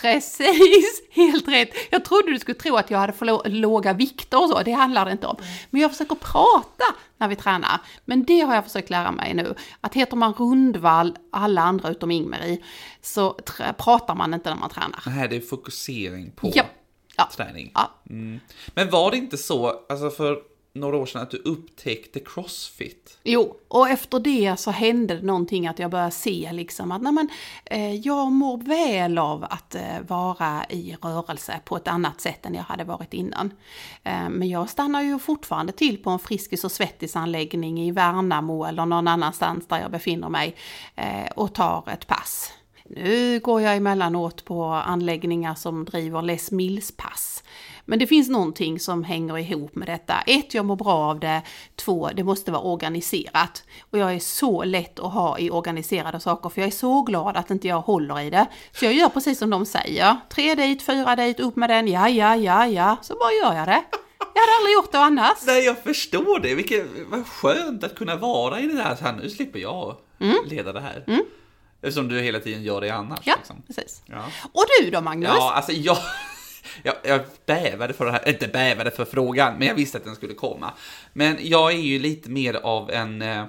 Precis, 0.00 1.02
helt 1.10 1.48
rätt. 1.48 1.70
Jag 1.90 2.04
trodde 2.04 2.32
du 2.32 2.38
skulle 2.38 2.58
tro 2.58 2.76
att 2.76 2.90
jag 2.90 2.98
hade 2.98 3.12
för 3.12 3.26
lå- 3.26 3.48
låga 3.48 3.92
vikter 3.92 4.42
och 4.42 4.48
så, 4.48 4.62
det 4.62 4.72
handlar 4.72 5.04
det 5.04 5.12
inte 5.12 5.26
om. 5.26 5.36
Men 5.70 5.80
jag 5.80 5.90
försöker 5.90 6.14
prata 6.14 6.84
när 7.18 7.28
vi 7.28 7.36
tränar. 7.36 7.80
Men 8.04 8.24
det 8.24 8.40
har 8.40 8.54
jag 8.54 8.64
försökt 8.64 8.90
lära 8.90 9.10
mig 9.12 9.34
nu. 9.34 9.54
Att 9.80 9.94
heter 9.94 10.16
man 10.16 10.32
Rundvall, 10.34 11.16
alla 11.32 11.62
andra 11.62 11.88
utom 11.90 12.10
Ingmarie, 12.10 12.58
så 13.02 13.32
pratar 13.78 14.14
man 14.14 14.34
inte 14.34 14.50
när 14.50 14.56
man 14.56 14.70
tränar. 14.70 15.02
Nej, 15.06 15.28
det 15.28 15.36
är 15.36 15.40
fokusering 15.40 16.30
på 16.36 16.52
Ja. 16.54 16.64
Ja. 17.16 17.28
träning. 17.36 17.70
Ja. 17.74 17.90
Mm. 18.10 18.40
Men 18.74 18.90
var 18.90 19.10
det 19.10 19.16
inte 19.16 19.36
så, 19.38 19.66
alltså 19.88 20.10
för 20.10 20.38
några 20.74 20.96
år 20.96 21.06
sedan, 21.06 21.22
att 21.22 21.30
du 21.30 21.36
upptäckte 21.36 22.20
crossfit? 22.20 23.18
Jo, 23.24 23.56
och 23.68 23.88
efter 23.88 24.20
det 24.20 24.56
så 24.58 24.70
hände 24.70 25.16
det 25.16 25.26
någonting 25.26 25.66
att 25.66 25.78
jag 25.78 25.90
började 25.90 26.10
se 26.10 26.48
liksom 26.52 26.92
att 26.92 27.02
nej 27.02 27.12
men, 27.12 27.28
eh, 27.64 27.94
jag 27.94 28.32
mår 28.32 28.58
väl 28.58 29.18
av 29.18 29.44
att 29.44 29.74
eh, 29.74 30.00
vara 30.08 30.64
i 30.68 30.96
rörelse 31.02 31.60
på 31.64 31.76
ett 31.76 31.88
annat 31.88 32.20
sätt 32.20 32.46
än 32.46 32.54
jag 32.54 32.62
hade 32.62 32.84
varit 32.84 33.14
innan. 33.14 33.52
Eh, 34.02 34.28
men 34.30 34.48
jag 34.48 34.70
stannar 34.70 35.02
ju 35.02 35.18
fortfarande 35.18 35.72
till 35.72 36.02
på 36.02 36.10
en 36.10 36.18
Friskis 36.18 36.64
och 36.64 36.72
Svettisanläggning 36.72 37.80
i 37.80 37.90
Värnamo 37.90 38.64
eller 38.64 38.86
någon 38.86 39.08
annanstans 39.08 39.66
där 39.66 39.80
jag 39.80 39.90
befinner 39.90 40.28
mig 40.28 40.56
eh, 40.96 41.30
och 41.36 41.54
tar 41.54 41.88
ett 41.92 42.06
pass. 42.06 42.52
Nu 42.88 43.40
går 43.40 43.60
jag 43.60 43.76
emellanåt 43.76 44.44
på 44.44 44.64
anläggningar 44.64 45.54
som 45.54 45.84
driver 45.84 46.22
Les 46.22 46.50
Mills-pass. 46.50 47.44
Men 47.86 47.98
det 47.98 48.06
finns 48.06 48.28
någonting 48.28 48.80
som 48.80 49.04
hänger 49.04 49.38
ihop 49.38 49.74
med 49.74 49.88
detta. 49.88 50.14
Ett, 50.26 50.54
jag 50.54 50.64
mår 50.64 50.76
bra 50.76 50.92
av 50.94 51.20
det. 51.20 51.42
Två, 51.76 52.10
det 52.14 52.24
måste 52.24 52.50
vara 52.52 52.62
organiserat. 52.62 53.62
Och 53.90 53.98
jag 53.98 54.14
är 54.14 54.18
så 54.18 54.64
lätt 54.64 54.98
att 54.98 55.12
ha 55.12 55.38
i 55.38 55.50
organiserade 55.50 56.20
saker 56.20 56.48
för 56.48 56.60
jag 56.60 56.68
är 56.68 56.72
så 56.72 57.02
glad 57.02 57.36
att 57.36 57.50
inte 57.50 57.68
jag 57.68 57.80
håller 57.80 58.20
i 58.20 58.30
det. 58.30 58.46
Så 58.72 58.84
jag 58.84 58.92
gör 58.94 59.08
precis 59.08 59.38
som 59.38 59.50
de 59.50 59.66
säger. 59.66 60.16
Tre 60.34 60.54
dit, 60.54 60.82
fyra 60.82 61.16
dit, 61.16 61.40
upp 61.40 61.56
med 61.56 61.70
den, 61.70 61.88
ja, 61.88 62.08
ja, 62.08 62.36
ja, 62.36 62.66
ja. 62.66 62.96
Så 63.02 63.14
bara 63.14 63.32
gör 63.32 63.58
jag 63.58 63.68
det. 63.68 63.82
Jag 64.34 64.40
hade 64.40 64.56
aldrig 64.60 64.74
gjort 64.74 64.92
det 64.92 64.98
annars. 64.98 65.38
Nej, 65.46 65.64
jag 65.64 65.82
förstår 65.82 66.38
det. 66.40 66.54
Vilket, 66.54 66.86
vad 67.08 67.26
skönt 67.26 67.84
att 67.84 67.94
kunna 67.94 68.16
vara 68.16 68.60
i 68.60 68.66
det 68.66 68.76
där. 68.76 68.96
Så 68.96 69.04
här, 69.04 69.12
nu 69.12 69.30
slipper 69.30 69.58
jag 69.58 69.96
leda 70.46 70.72
det 70.72 70.80
här. 70.80 71.04
Eftersom 71.82 72.08
du 72.08 72.20
hela 72.20 72.38
tiden 72.40 72.62
gör 72.62 72.80
det 72.80 72.90
annars. 72.90 73.18
Ja, 73.24 73.34
Liksom. 73.38 73.62
precis. 73.66 74.02
Ja. 74.06 74.24
Och 74.52 74.64
du 74.80 74.90
då 74.90 75.00
Magnus? 75.00 75.30
Ja, 75.36 75.52
alltså 75.52 75.72
jag, 75.72 75.96
jag, 76.82 76.94
jag 77.02 77.20
bävade 77.46 77.92
för 77.92 78.04
det 78.04 78.12
här, 78.12 78.28
inte 78.28 78.48
bävade 78.48 78.90
för 78.90 79.04
frågan, 79.04 79.54
men 79.58 79.68
jag 79.68 79.74
visste 79.74 79.98
att 79.98 80.04
den 80.04 80.14
skulle 80.14 80.34
komma. 80.34 80.72
Men 81.12 81.36
jag 81.40 81.72
är 81.72 81.78
ju 81.78 81.98
lite 81.98 82.30
mer 82.30 82.54
av 82.54 82.90
en, 82.90 83.22
eh, 83.22 83.44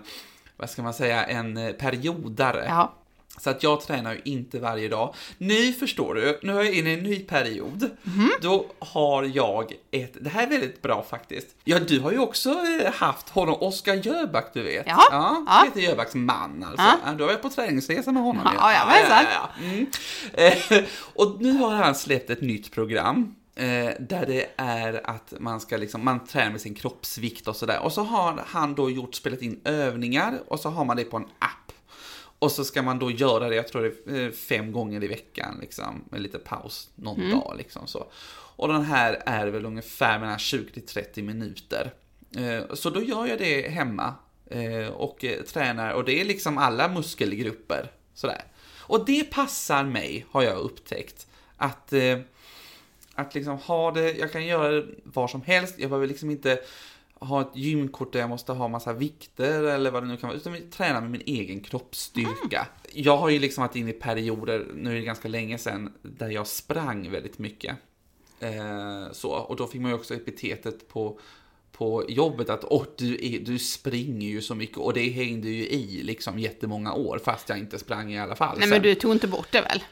vad 0.58 0.70
ska 0.70 0.84
man 0.84 0.94
säga, 0.94 1.24
en 1.26 1.58
eh, 1.58 1.72
periodare. 1.72 2.66
Ja. 2.68 2.94
Så 3.38 3.50
att 3.50 3.64
jag 3.64 3.82
tränar 3.82 4.14
ju 4.14 4.22
inte 4.26 4.60
varje 4.60 4.88
dag. 4.90 5.16
Nu 5.38 5.74
förstår 5.74 6.16
du, 6.16 6.40
nu 6.44 6.52
är 6.52 6.64
jag 6.64 6.74
inne 6.74 6.90
i 6.90 6.94
en 6.94 7.04
ny 7.04 7.20
period. 7.20 7.90
Mhm. 8.04 8.32
Då 8.42 8.66
har 8.80 9.24
jag 9.24 9.72
ett, 9.92 10.18
det 10.22 10.30
här 10.30 10.44
är 10.44 10.48
väldigt 10.48 10.82
bra 10.82 11.06
faktiskt. 11.10 11.48
Ja, 11.64 11.80
du 11.80 12.00
har 12.00 12.12
ju 12.12 12.20
också 12.20 12.50
eh, 12.50 12.94
haft 12.94 13.30
honom, 13.30 13.56
Oskar 13.60 13.94
Jöback 13.96 14.52
du 14.54 14.64
vet. 14.64 14.88
Ja, 14.88 15.04
ja 15.12 15.44
ja. 15.48 15.64
Peter 15.66 15.88
Jöbacks 15.90 16.16
man 16.16 16.64
alltså. 16.64 16.86
Ja. 16.86 16.94
Ja. 17.06 17.12
Du 17.12 17.24
har 17.24 17.28
varit 17.30 17.42
på 17.42 17.50
träningsresa 17.50 18.12
med 18.12 18.24
honom. 18.24 18.42
Ja, 18.58 18.74
ja, 18.74 18.86
men 18.88 19.08
sant. 19.10 19.28
ja. 19.34 19.50
Mm. 19.64 19.88
Eh, 20.34 20.84
Och 21.14 21.42
nu 21.42 21.52
har 21.52 21.72
han 21.76 21.96
släppt 21.96 22.30
ett 22.30 22.42
nytt 22.42 22.72
program. 22.72 23.36
Eh, 23.56 23.66
där 24.00 24.26
det 24.28 24.46
är 24.58 25.10
att 25.10 25.34
man 25.40 25.60
ska 25.60 25.78
liksom, 25.78 26.06
man 26.06 26.26
tränar 26.26 26.52
med 26.52 26.62
sin 26.62 26.76
kroppsvikt 26.76 27.48
och 27.48 27.56
sådär. 27.56 27.80
Och 27.84 27.92
så 27.92 28.04
har 28.04 28.44
han 28.48 28.76
då 28.76 28.90
gjort, 28.92 29.16
spelat 29.16 29.42
in 29.42 29.62
övningar 29.64 30.40
och 30.48 30.60
så 30.60 30.70
har 30.70 30.86
man 30.86 30.98
det 30.98 31.04
på 31.04 31.18
en 31.18 31.26
app. 31.40 31.65
Och 32.40 32.52
så 32.52 32.66
ska 32.66 32.82
man 32.82 33.00
då 33.00 33.12
göra 33.12 33.50
det, 33.50 33.56
jag 33.56 33.68
tror 33.68 33.82
det 34.06 34.12
är 34.18 34.26
eh, 34.26 34.32
fem 34.32 34.72
gånger 34.72 35.04
i 35.04 35.08
veckan, 35.08 35.58
liksom, 35.62 36.04
med 36.10 36.22
lite 36.22 36.40
paus 36.40 36.90
någon 36.96 37.30
dag. 37.32 37.54
Liksom, 37.58 37.88
så. 37.88 38.08
Och 38.58 38.68
den 38.68 38.82
här 38.82 39.24
är 39.26 39.48
väl 39.48 39.66
ungefär 39.66 40.20
mellan 40.20 40.40
20 40.40 40.72
till 40.72 40.86
30 40.86 41.22
minuter. 41.22 41.94
Eh, 42.38 42.74
Så 42.74 42.90
då 42.90 43.04
gör 43.04 43.26
jag 43.26 43.40
det 43.40 43.70
hemma 43.70 44.16
eh, 44.46 44.88
och 44.88 45.26
tränar, 45.48 45.94
och 45.94 46.04
det 46.06 46.22
är 46.22 46.26
liksom 46.26 46.58
alla 46.58 46.88
muskelgrupper. 46.90 47.92
Sådär. 48.14 48.44
Och 48.80 49.06
det 49.06 49.24
passar 49.32 49.84
mig, 49.84 50.26
har 50.32 50.44
jag 50.44 50.58
upptäckt. 50.58 51.28
Att, 51.58 51.94
att 53.16 53.36
liksom 53.36 53.58
ha 53.58 53.92
det, 53.92 54.12
jag 54.14 54.32
kan 54.32 54.46
göra 54.46 54.72
det 54.72 54.86
var 55.04 55.28
som 55.28 55.42
helst, 55.42 55.76
jag 55.78 55.90
behöver 55.90 56.08
liksom 56.08 56.30
inte 56.30 56.60
ha 57.20 57.42
ett 57.42 57.56
gymkort 57.56 58.14
där 58.14 58.20
jag 58.20 58.30
måste 58.30 58.52
ha 58.52 58.68
massa 58.68 58.94
vikter 58.94 59.64
eller 59.64 59.92
vad 59.92 60.04
det 60.04 60.08
nu 60.08 60.18
kan 60.18 60.28
vara, 60.28 60.38
utan 60.38 60.54
vi 60.54 60.62
tränar 60.62 61.02
med 61.02 61.12
min 61.12 61.22
egen 61.26 61.60
kroppsstyrka. 61.60 62.68
Jag 62.94 63.18
har 63.18 63.30
ju 63.30 63.40
liksom 63.40 63.62
varit 63.62 63.76
inne 63.76 63.90
i 63.90 63.94
perioder, 63.94 64.66
nu 64.76 64.92
är 64.92 64.96
det 64.96 65.02
ganska 65.02 65.28
länge 65.28 65.58
sedan, 65.58 65.94
där 66.02 66.30
jag 66.30 66.48
sprang 66.48 67.12
väldigt 67.12 67.40
mycket. 67.40 67.76
Eh, 68.40 69.12
så, 69.12 69.30
och 69.30 69.56
då 69.56 69.68
fick 69.68 69.82
man 69.82 69.92
ju 69.92 69.96
också 69.96 70.14
epitetet 70.14 70.90
på, 70.90 71.20
på 71.72 72.06
jobbet 72.10 72.50
att 72.50 72.64
åh, 72.64 72.84
du, 72.98 73.14
är, 73.14 73.40
du 73.40 73.60
springer 73.60 74.28
ju 74.28 74.42
så 74.42 74.56
mycket 74.56 74.78
och 74.78 74.94
det 74.94 75.10
hängde 75.10 75.50
ju 75.50 75.68
i 75.68 76.04
liksom 76.04 76.40
jättemånga 76.40 76.94
år 76.94 77.20
fast 77.24 77.50
jag 77.50 77.58
inte 77.58 77.80
sprang 77.80 78.14
i 78.14 78.20
alla 78.20 78.36
fall. 78.36 78.58
Nej 78.58 78.68
sen. 78.68 78.70
men 78.70 78.82
du 78.82 78.96
tog 78.96 79.12
inte 79.12 79.28
bort 79.28 79.52
det 79.52 79.62
väl? 79.62 79.84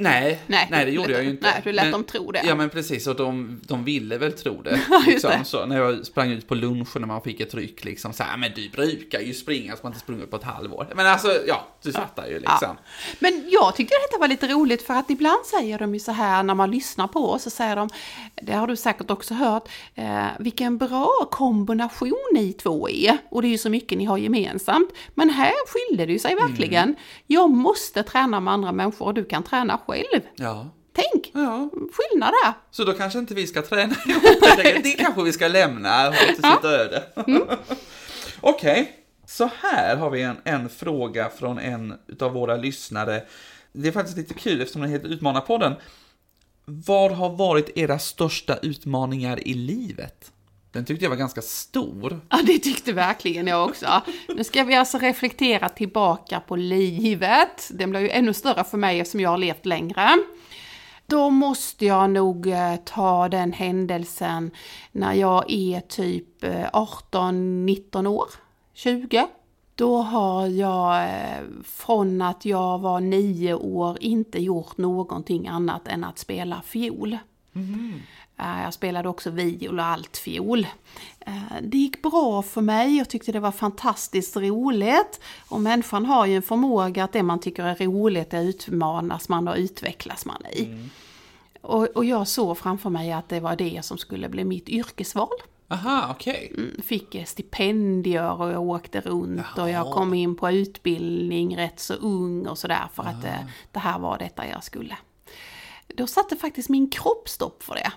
Nej, 0.00 0.40
nej, 0.46 0.68
Nej, 0.70 0.84
det 0.84 0.90
gjorde 0.90 1.12
jag 1.12 1.24
ju 1.24 1.30
inte. 1.30 1.46
nej, 1.46 1.60
du 1.64 1.72
lät 1.72 1.84
men, 1.84 1.92
dem 1.92 2.04
tro 2.04 2.32
det. 2.32 2.42
Ja, 2.46 2.54
men 2.54 2.70
precis. 2.70 3.06
Och 3.06 3.16
de, 3.16 3.60
de 3.64 3.84
ville 3.84 4.18
väl 4.18 4.32
tro 4.32 4.62
det. 4.62 4.80
Ja, 4.90 5.02
liksom, 5.06 5.30
det. 5.38 5.44
Så, 5.44 5.66
när 5.66 5.76
jag 5.76 6.06
sprang 6.06 6.30
ut 6.30 6.48
på 6.48 6.54
lunchen 6.54 6.86
när 6.94 7.06
man 7.06 7.22
fick 7.22 7.40
ett 7.40 7.54
ryck, 7.54 7.84
liksom 7.84 8.12
så 8.12 8.22
här, 8.22 8.36
men 8.36 8.52
du 8.54 8.68
brukar 8.68 9.20
ju 9.20 9.34
springa 9.34 9.72
som 9.72 9.80
man 9.82 9.92
inte 9.92 10.00
sprungit 10.00 10.30
på 10.30 10.36
ett 10.36 10.42
halvår. 10.42 10.92
Men 10.94 11.06
alltså, 11.06 11.40
ja, 11.46 11.66
du 11.82 11.92
fattar 11.92 12.26
ju 12.26 12.38
liksom. 12.38 12.76
Men 13.18 13.44
jag 13.50 13.76
tyckte 13.76 13.94
detta 14.08 14.20
var 14.20 14.28
lite 14.28 14.48
roligt 14.48 14.82
för 14.82 14.94
att 14.94 15.10
ibland 15.10 15.46
säger 15.46 15.78
de 15.78 15.94
ju 15.94 16.00
så 16.00 16.12
här 16.12 16.42
när 16.42 16.54
man 16.54 16.70
lyssnar 16.70 17.06
på 17.08 17.30
oss 17.30 17.42
så 17.42 17.50
säger 17.50 17.76
de, 17.76 17.88
det 18.42 18.52
har 18.52 18.66
du 18.66 18.76
säkert 18.76 19.10
också 19.10 19.34
hört, 19.34 19.68
eh, 19.94 20.26
vilken 20.38 20.78
bra 20.78 21.28
kombination 21.30 22.18
ni 22.34 22.52
två 22.52 22.88
är. 22.88 23.18
Och 23.30 23.42
det 23.42 23.48
är 23.48 23.50
ju 23.50 23.58
så 23.58 23.70
mycket 23.70 23.98
ni 23.98 24.04
har 24.04 24.18
gemensamt. 24.18 24.90
Men 25.14 25.30
här 25.30 25.52
skiljer 25.66 26.06
det 26.06 26.12
ju 26.12 26.18
sig 26.18 26.34
verkligen. 26.34 26.84
Mm. 26.84 26.96
Jag 27.26 27.50
måste 27.50 28.02
träna 28.02 28.40
med 28.40 28.54
andra 28.54 28.72
människor 28.72 29.06
och 29.06 29.14
du 29.14 29.24
kan 29.24 29.42
träna 29.42 29.78
själv. 29.88 30.22
Ja. 30.36 30.68
Tänk, 30.92 31.30
ja, 31.34 31.70
skillnad 31.92 32.32
där. 32.44 32.52
så 32.70 32.84
då 32.84 32.92
kanske 32.92 33.18
inte 33.18 33.34
vi 33.34 33.46
ska 33.46 33.62
träna 33.62 33.94
ihop. 34.06 34.22
Det 34.82 34.90
kanske 34.98 35.22
vi 35.22 35.32
ska 35.32 35.48
lämna 35.48 36.08
åt 36.08 36.36
sitt 36.36 36.64
öde. 36.64 37.02
Okej, 38.40 38.92
så 39.26 39.50
här 39.62 39.96
har 39.96 40.10
vi 40.10 40.22
en, 40.22 40.36
en 40.44 40.68
fråga 40.68 41.30
från 41.30 41.58
en 41.58 41.94
av 42.20 42.32
våra 42.32 42.56
lyssnare. 42.56 43.22
Det 43.72 43.88
är 43.88 43.92
faktiskt 43.92 44.16
lite 44.18 44.34
kul 44.34 44.60
eftersom 44.60 44.82
den 44.82 44.90
heter 44.90 45.08
Utmanarpodden. 45.08 45.74
Vad 46.64 47.12
har 47.12 47.30
varit 47.30 47.78
era 47.78 47.98
största 47.98 48.56
utmaningar 48.56 49.48
i 49.48 49.54
livet? 49.54 50.32
Den 50.78 50.84
tyckte 50.84 51.04
jag 51.04 51.10
var 51.10 51.16
ganska 51.16 51.42
stor. 51.42 52.20
Ja, 52.28 52.38
det 52.46 52.58
tyckte 52.58 52.92
verkligen 52.92 53.46
jag 53.46 53.68
också. 53.68 54.02
Nu 54.28 54.44
ska 54.44 54.64
vi 54.64 54.74
alltså 54.74 54.98
reflektera 54.98 55.68
tillbaka 55.68 56.40
på 56.40 56.56
livet. 56.56 57.70
Den 57.70 57.90
blir 57.90 58.00
ju 58.00 58.10
ännu 58.10 58.34
större 58.34 58.64
för 58.64 58.78
mig 58.78 59.00
eftersom 59.00 59.20
jag 59.20 59.30
har 59.30 59.38
levt 59.38 59.66
längre. 59.66 60.08
Då 61.06 61.30
måste 61.30 61.86
jag 61.86 62.10
nog 62.10 62.46
eh, 62.46 62.76
ta 62.84 63.28
den 63.28 63.52
händelsen 63.52 64.50
när 64.92 65.14
jag 65.14 65.50
är 65.50 65.80
typ 65.80 66.44
eh, 66.44 66.70
18-19 66.72 68.06
år, 68.06 68.28
20. 68.74 69.26
Då 69.74 69.96
har 69.96 70.46
jag 70.46 71.04
eh, 71.04 71.44
från 71.64 72.22
att 72.22 72.44
jag 72.44 72.78
var 72.78 73.00
nio 73.00 73.54
år 73.54 73.98
inte 74.00 74.42
gjort 74.42 74.78
någonting 74.78 75.48
annat 75.48 75.88
än 75.88 76.04
att 76.04 76.18
spela 76.18 76.62
fiol. 76.66 77.12
Eh, 77.12 77.18
Jag 78.38 78.74
spelade 78.74 79.08
också 79.08 79.30
viol 79.30 79.78
och 79.78 79.84
altfiol. 79.84 80.66
Eh, 81.20 81.32
Det 81.62 81.78
gick 81.78 82.02
bra 82.02 82.42
för 82.42 82.60
mig, 82.60 82.96
jag 82.98 83.08
tyckte 83.10 83.32
det 83.32 83.40
var 83.40 83.52
fantastiskt 83.52 84.36
roligt. 84.36 85.20
Och 85.48 85.60
människan 85.60 86.06
har 86.06 86.26
ju 86.26 86.36
en 86.36 86.42
förmåga 86.42 87.04
att 87.04 87.12
det 87.12 87.22
man 87.22 87.40
tycker 87.40 87.64
är 87.64 87.74
roligt, 87.86 88.30
det 88.30 88.42
utmanas 88.42 89.28
man 89.28 89.48
och 89.48 89.56
utvecklas 89.56 90.26
man 90.26 90.46
i. 90.46 90.88
Och, 91.60 91.84
och 91.84 92.04
jag 92.04 92.28
såg 92.28 92.58
framför 92.58 92.90
mig 92.90 93.12
att 93.12 93.28
det 93.28 93.40
var 93.40 93.56
det 93.56 93.84
som 93.84 93.98
skulle 93.98 94.28
bli 94.28 94.44
mitt 94.44 94.68
yrkesval. 94.68 95.28
Aha, 95.70 96.06
okej. 96.10 96.52
Mm, 96.56 96.82
Fick 96.82 97.14
eh, 97.14 97.24
stipendier 97.24 98.32
och 98.40 98.50
jag 98.50 98.62
åkte 98.62 99.00
runt 99.00 99.46
och 99.58 99.70
jag 99.70 99.86
Jaha. 99.86 99.92
kom 99.92 100.14
in 100.14 100.36
på 100.36 100.50
utbildning 100.50 101.56
rätt 101.56 101.80
så 101.80 101.94
ung 101.94 102.46
och 102.46 102.58
sådär 102.58 102.88
för 102.94 103.02
att 103.02 103.24
eh, 103.24 103.40
det 103.72 103.78
här 103.78 103.98
var 103.98 104.18
detta 104.18 104.46
jag 104.48 104.64
skulle. 104.64 104.96
Då 105.96 106.06
satte 106.06 106.36
faktiskt 106.36 106.68
min 106.68 106.90
kropp 106.90 107.28
stopp 107.28 107.62
för 107.62 107.74
det. 107.74 107.92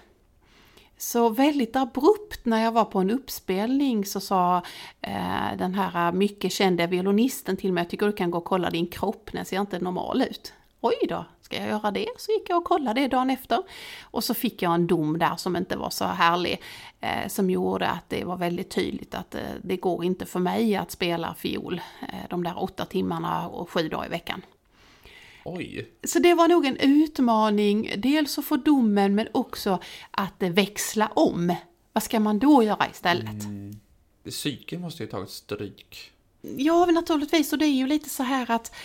Så 1.01 1.29
väldigt 1.29 1.75
abrupt 1.75 2.45
när 2.45 2.63
jag 2.63 2.71
var 2.71 2.85
på 2.85 2.99
en 2.99 3.11
uppspelning 3.11 4.05
så 4.05 4.19
sa 4.19 4.57
eh, 5.01 5.57
den 5.57 5.75
här 5.75 6.11
mycket 6.11 6.51
kände 6.51 6.87
violinisten 6.87 7.57
till 7.57 7.73
mig, 7.73 7.81
jag 7.81 7.89
tycker 7.89 8.05
du 8.05 8.11
kan 8.11 8.31
gå 8.31 8.37
och 8.37 8.45
kolla 8.45 8.69
din 8.69 8.87
kropp, 8.87 9.29
den 9.31 9.45
ser 9.45 9.61
inte 9.61 9.79
normal 9.79 10.21
ut. 10.21 10.53
Oj 10.81 10.95
då, 11.09 11.25
ska 11.41 11.57
jag 11.57 11.67
göra 11.67 11.91
det? 11.91 12.07
Så 12.17 12.31
gick 12.31 12.49
jag 12.49 12.57
och 12.57 12.63
kollade 12.63 13.01
det 13.01 13.07
dagen 13.07 13.29
efter. 13.29 13.63
Och 14.01 14.23
så 14.23 14.33
fick 14.33 14.61
jag 14.61 14.73
en 14.73 14.87
dom 14.87 15.19
där 15.19 15.35
som 15.35 15.55
inte 15.55 15.77
var 15.77 15.89
så 15.89 16.05
härlig, 16.05 16.61
eh, 16.99 17.27
som 17.27 17.49
gjorde 17.49 17.87
att 17.87 18.09
det 18.09 18.23
var 18.23 18.37
väldigt 18.37 18.69
tydligt 18.69 19.15
att 19.15 19.35
eh, 19.35 19.41
det 19.61 19.77
går 19.77 20.03
inte 20.03 20.25
för 20.25 20.39
mig 20.39 20.75
att 20.75 20.91
spela 20.91 21.33
fiol 21.33 21.81
eh, 22.01 22.29
de 22.29 22.43
där 22.43 22.63
åtta 22.63 22.85
timmarna 22.85 23.47
och 23.47 23.69
sju 23.69 23.89
dagar 23.89 24.05
i 24.05 24.09
veckan. 24.09 24.41
Oj. 25.45 25.91
Så 26.03 26.19
det 26.19 26.33
var 26.33 26.47
nog 26.47 26.65
en 26.65 26.77
utmaning, 26.77 27.93
dels 27.97 28.37
att 28.37 28.45
få 28.45 28.57
domen 28.57 29.15
men 29.15 29.27
också 29.31 29.79
att 30.11 30.33
växla 30.39 31.07
om. 31.07 31.55
Vad 31.93 32.03
ska 32.03 32.19
man 32.19 32.39
då 32.39 32.63
göra 32.63 32.89
istället? 32.91 33.43
Det 34.23 34.31
psyken 34.31 34.81
måste 34.81 35.03
ju 35.03 35.09
tagit 35.09 35.29
stryk. 35.29 36.11
Ja, 36.41 36.85
naturligtvis. 36.85 37.53
Och 37.53 37.59
det 37.59 37.65
är 37.65 37.73
ju 37.73 37.87
lite 37.87 38.09
så 38.09 38.23
här 38.23 38.51
att 38.51 38.75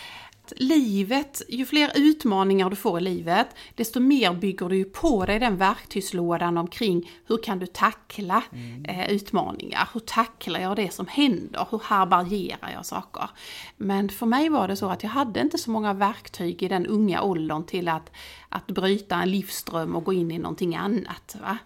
att 0.47 0.53
livet, 0.57 1.43
ju 1.49 1.67
fler 1.67 1.93
utmaningar 1.95 2.71
du 2.71 2.77
får 2.77 2.99
i 2.99 3.03
livet, 3.03 3.47
desto 3.75 4.01
mer 4.01 4.33
bygger 4.33 4.69
du 4.69 4.77
ju 4.77 4.85
på 4.85 5.25
dig 5.25 5.39
den 5.39 5.57
verktygslådan 5.57 6.59
omkring 6.59 7.11
hur 7.27 7.43
kan 7.43 7.59
du 7.59 7.67
tackla 7.67 8.43
eh, 8.89 9.11
utmaningar? 9.11 9.89
Hur 9.93 10.01
tacklar 10.01 10.61
jag 10.61 10.77
det 10.77 10.93
som 10.93 11.07
händer? 11.07 11.69
Hur 11.71 11.81
härbärgerar 11.85 12.71
jag 12.73 12.87
saker? 12.87 13.31
Men 13.77 14.09
för 14.09 14.27
mig 14.27 14.49
var 14.49 14.69
det 14.69 14.77
så 14.77 14.89
att 14.89 15.03
jag 15.03 15.11
hade 15.11 15.41
inte 15.41 15.59
så 15.59 15.71
många 15.71 15.93
verktyg 15.93 16.63
i 16.63 16.69
den 16.69 16.87
unga 16.87 17.23
åldern 17.23 17.65
till 17.65 17.89
att, 17.89 18.11
att 18.49 18.67
bryta 18.67 19.23
en 19.23 19.31
livsström 19.31 19.97
och 19.97 20.05
gå 20.05 20.13
in 20.13 20.31
i 20.31 20.39
någonting 20.39 20.77
annat. 20.77 21.37
Va? 21.41 21.59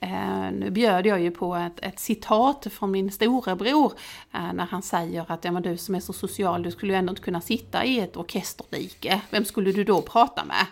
Eh, 0.00 0.52
nu 0.52 0.70
bjöd 0.70 1.06
jag 1.06 1.20
ju 1.20 1.30
på 1.30 1.54
ett, 1.54 1.80
ett 1.82 1.98
citat 1.98 2.66
från 2.72 2.90
min 2.90 3.10
storebror 3.10 3.92
eh, 4.34 4.52
när 4.52 4.66
han 4.66 4.82
säger 4.82 5.24
att 5.28 5.44
ja, 5.44 5.52
men 5.52 5.62
du 5.62 5.76
som 5.76 5.94
är 5.94 6.00
så 6.00 6.12
social, 6.12 6.62
du 6.62 6.70
skulle 6.70 6.92
ju 6.92 6.98
ändå 6.98 7.10
inte 7.10 7.22
kunna 7.22 7.40
sitta 7.40 7.84
i 7.84 8.00
ett 8.00 8.16
orkesterdike. 8.16 9.20
Vem 9.30 9.44
skulle 9.44 9.72
du 9.72 9.84
då 9.84 10.02
prata 10.02 10.44
med? 10.44 10.66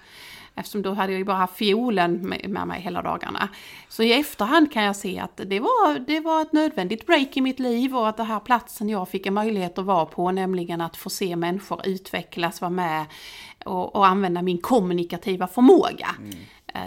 Eftersom 0.58 0.82
då 0.82 0.94
hade 0.94 1.12
jag 1.12 1.18
ju 1.18 1.24
bara 1.24 1.36
haft 1.36 1.56
fiolen 1.56 2.28
med, 2.28 2.66
mig 2.66 2.80
hela 2.80 3.02
dagarna. 3.02 3.48
Så 3.88 4.02
i 4.02 4.12
efterhand 4.12 4.72
kan 4.72 4.84
jag 4.84 4.96
se 4.96 5.18
att 5.18 5.40
det 5.46 5.60
var, 5.60 5.98
det 5.98 6.20
var 6.20 6.42
ett 6.42 6.52
nödvändigt 6.52 7.06
break 7.06 7.36
i 7.36 7.40
mitt 7.40 7.58
liv 7.58 7.96
och 7.96 8.08
att 8.08 8.16
den 8.16 8.26
här 8.26 8.40
platsen 8.40 8.88
jag 8.88 9.08
fick 9.08 9.26
en 9.26 9.34
möjlighet 9.34 9.78
att 9.78 9.84
vara 9.84 10.06
på, 10.06 10.30
nämligen 10.30 10.80
att 10.80 10.96
få 10.96 11.10
se 11.10 11.36
människor 11.36 11.86
utvecklas, 11.86 12.60
vara 12.60 12.70
med 12.70 13.06
och, 13.64 13.96
och 13.96 14.06
använda 14.06 14.42
min 14.42 14.58
kommunikativa 14.58 15.46
förmåga. 15.46 16.08
Mm. 16.18 16.38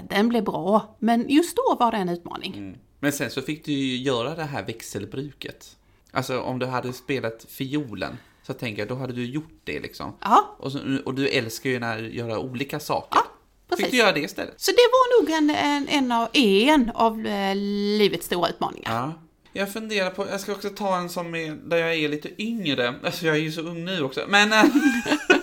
Den 0.09 0.29
blev 0.29 0.43
bra, 0.43 0.95
men 0.99 1.29
just 1.29 1.55
då 1.55 1.75
var 1.79 1.91
det 1.91 1.97
en 1.97 2.09
utmaning. 2.09 2.77
Men 2.99 3.11
sen 3.11 3.29
så 3.31 3.41
fick 3.41 3.65
du 3.65 3.71
ju 3.71 3.97
göra 3.97 4.35
det 4.35 4.43
här 4.43 4.65
växelbruket. 4.65 5.75
Alltså 6.11 6.39
om 6.41 6.59
du 6.59 6.65
hade 6.65 6.93
spelat 6.93 7.45
fiolen, 7.49 8.17
så 8.43 8.53
tänker 8.53 8.81
jag, 8.81 8.89
då 8.89 8.95
hade 8.95 9.13
du 9.13 9.25
gjort 9.25 9.61
det 9.63 9.79
liksom. 9.79 10.13
Ja, 10.21 10.55
Och, 10.59 10.71
så, 10.71 10.79
och 11.05 11.13
du 11.13 11.27
älskar 11.27 11.69
ju 11.69 11.79
när 11.79 12.01
du 12.01 12.13
gör 12.15 12.37
olika 12.37 12.79
saker. 12.79 13.19
Ja, 13.19 13.25
Fick 13.69 13.77
precis. 13.77 13.91
du 13.91 13.97
göra 13.97 14.11
det 14.11 14.19
istället? 14.19 14.61
Så 14.61 14.71
det 14.71 14.77
var 14.91 15.21
nog 15.21 15.37
en, 15.37 15.49
en, 15.49 15.87
en, 15.87 16.11
av, 16.11 16.27
en 16.33 16.91
av 16.95 17.25
eh, 17.27 17.55
livets 17.97 18.25
stora 18.25 18.49
utmaningar. 18.49 18.91
Ja. 18.93 19.13
Jag 19.53 19.73
funderar 19.73 20.09
på, 20.09 20.27
jag 20.27 20.39
ska 20.39 20.51
också 20.51 20.69
ta 20.69 20.97
en 20.97 21.09
som 21.09 21.35
är, 21.35 21.51
där 21.69 21.77
jag 21.77 21.95
är 21.95 22.09
lite 22.09 22.41
yngre. 22.41 22.95
Alltså 23.03 23.25
jag 23.25 23.35
är 23.35 23.39
ju 23.39 23.51
så 23.51 23.61
ung 23.61 23.85
nu 23.85 24.01
också. 24.03 24.21
Men, 24.27 24.53
eh, 24.53 24.63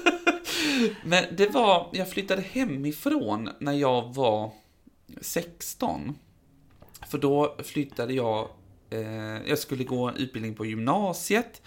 men 1.06 1.24
det 1.36 1.46
var, 1.46 1.88
jag 1.92 2.10
flyttade 2.10 2.42
hemifrån 2.42 3.50
när 3.58 3.72
jag 3.72 4.14
var 4.14 4.50
16. 5.20 6.18
För 7.08 7.18
då 7.18 7.56
flyttade 7.64 8.12
jag, 8.12 8.48
eh, 8.90 9.48
jag 9.48 9.58
skulle 9.58 9.84
gå 9.84 10.08
en 10.08 10.16
utbildning 10.16 10.54
på 10.54 10.66
gymnasiet. 10.66 11.62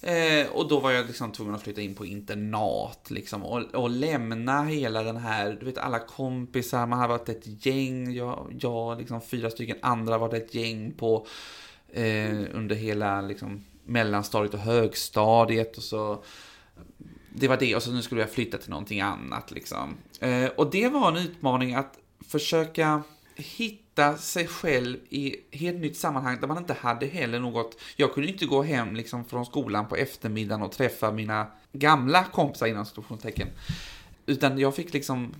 Eh, 0.00 0.46
och 0.52 0.68
då 0.68 0.80
var 0.80 0.90
jag 0.90 1.06
liksom 1.06 1.32
tvungen 1.32 1.54
att 1.54 1.62
flytta 1.62 1.80
in 1.80 1.94
på 1.94 2.06
internat 2.06 3.10
liksom 3.10 3.44
och, 3.44 3.74
och 3.74 3.90
lämna 3.90 4.62
hela 4.62 5.02
den 5.02 5.16
här, 5.16 5.56
du 5.60 5.66
vet 5.66 5.78
alla 5.78 5.98
kompisar, 5.98 6.86
man 6.86 6.98
har 6.98 7.08
varit 7.08 7.28
ett 7.28 7.66
gäng, 7.66 8.12
jag, 8.14 8.56
jag 8.60 8.98
liksom 8.98 9.20
fyra 9.20 9.50
stycken 9.50 9.76
andra 9.82 10.18
varit 10.18 10.34
ett 10.34 10.54
gäng 10.54 10.92
på 10.92 11.26
eh, 11.92 12.40
under 12.52 12.74
hela 12.74 13.20
liksom 13.20 13.64
mellanstadiet 13.84 14.54
och 14.54 14.60
högstadiet 14.60 15.76
och 15.76 15.82
så 15.82 16.24
det 17.36 17.48
var 17.48 17.56
det 17.56 17.76
och 17.76 17.82
så 17.82 17.92
nu 17.92 18.02
skulle 18.02 18.20
jag 18.20 18.30
flytta 18.30 18.58
till 18.58 18.70
någonting 18.70 19.00
annat 19.00 19.50
liksom. 19.50 19.96
Eh, 20.20 20.46
och 20.46 20.70
det 20.70 20.88
var 20.88 21.08
en 21.08 21.16
utmaning 21.16 21.74
att 21.74 21.98
försöka 22.28 23.02
hitta 23.36 24.16
sig 24.16 24.46
själv 24.46 24.96
i 25.08 25.36
helt 25.50 25.78
nytt 25.78 25.96
sammanhang 25.96 26.40
där 26.40 26.48
man 26.48 26.58
inte 26.58 26.72
hade 26.72 27.06
heller 27.06 27.40
något, 27.40 27.78
jag 27.96 28.14
kunde 28.14 28.28
inte 28.28 28.46
gå 28.46 28.62
hem 28.62 28.96
liksom 28.96 29.24
från 29.24 29.46
skolan 29.46 29.88
på 29.88 29.96
eftermiddagen 29.96 30.62
och 30.62 30.72
träffa 30.72 31.12
mina 31.12 31.46
gamla 31.72 32.24
kompisar 32.24 32.66
inom 32.66 32.86
situationstecken. 32.86 33.48
Utan 34.26 34.58
jag 34.58 34.74
fick 34.74 34.92
liksom 34.92 35.34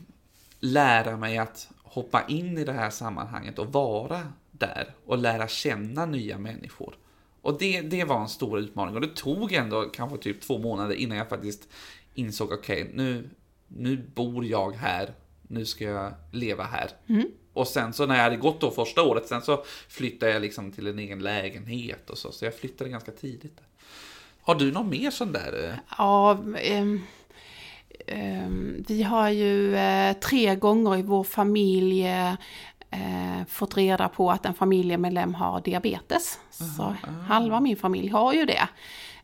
lära 0.61 1.17
mig 1.17 1.39
att 1.39 1.69
hoppa 1.83 2.27
in 2.29 2.59
i 2.59 2.65
det 2.65 2.73
här 2.73 2.91
sammanhanget 2.91 3.59
och 3.59 3.73
vara 3.73 4.21
där 4.51 4.95
och 5.07 5.19
lära 5.19 5.49
känna 5.49 6.07
nya 6.07 6.39
människor. 6.39 6.95
Och 7.45 7.59
det, 7.59 7.81
det 7.81 8.05
var 8.05 8.21
en 8.21 8.29
stor 8.29 8.59
utmaning 8.59 8.95
och 8.95 9.01
det 9.01 9.17
tog 9.17 9.53
ändå 9.53 9.83
kanske 9.83 10.19
typ 10.19 10.41
två 10.41 10.59
månader 10.59 10.95
innan 10.95 11.19
jag 11.19 11.29
faktiskt 11.29 11.69
insåg, 12.15 12.53
okej, 12.53 12.83
okay, 12.83 12.95
nu, 12.95 13.31
nu 13.69 13.97
bor 14.15 14.45
jag 14.45 14.73
här, 14.73 15.15
nu 15.43 15.67
ska 15.67 15.85
jag 15.85 16.13
leva 16.33 16.65
här. 16.65 16.91
Mm. 17.09 17.27
Och 17.53 17.69
sen 17.69 17.93
så 17.93 18.07
när 18.07 18.17
jag 18.17 18.23
hade 18.23 18.37
gått 18.37 18.61
då 18.61 18.71
första 18.71 19.03
året, 19.03 19.27
sen 19.27 19.43
så 19.43 19.65
flyttade 19.89 20.33
jag 20.33 20.43
liksom 20.43 20.73
till 20.73 20.87
en 20.87 20.99
egen 20.99 21.19
lägenhet 21.19 22.11
och 22.11 22.19
så, 22.19 22.33
så 22.33 22.45
jag 22.45 22.55
flyttade 22.55 22.91
ganska 22.91 23.13
tidigt. 23.13 23.61
Har 24.41 24.55
du 24.55 24.73
någon 24.73 24.91
mer 24.91 25.11
sån 25.11 25.33
där? 25.33 25.69
eh? 25.69 25.77
Ja, 25.99 26.39
ehm, 26.59 27.01
ehm, 28.07 28.85
vi 28.89 29.03
har 29.03 29.31
ju 29.31 29.77
eh, 29.77 30.13
tre 30.13 30.57
gånger 30.57 30.97
i 30.97 31.03
vår 31.03 31.25
familj 31.25 32.07
eh, 32.95 33.47
fått 33.49 33.77
reda 33.77 34.09
på 34.09 34.31
att 34.31 34.47
en 34.47 34.55
familjemedlem 34.55 35.35
har 35.35 35.61
diabetes. 35.61 36.39
Så 36.51 36.95
halva 37.29 37.61
min 37.61 37.77
familj 37.77 38.09
har 38.09 38.33
ju 38.33 38.45
det. 38.45 38.69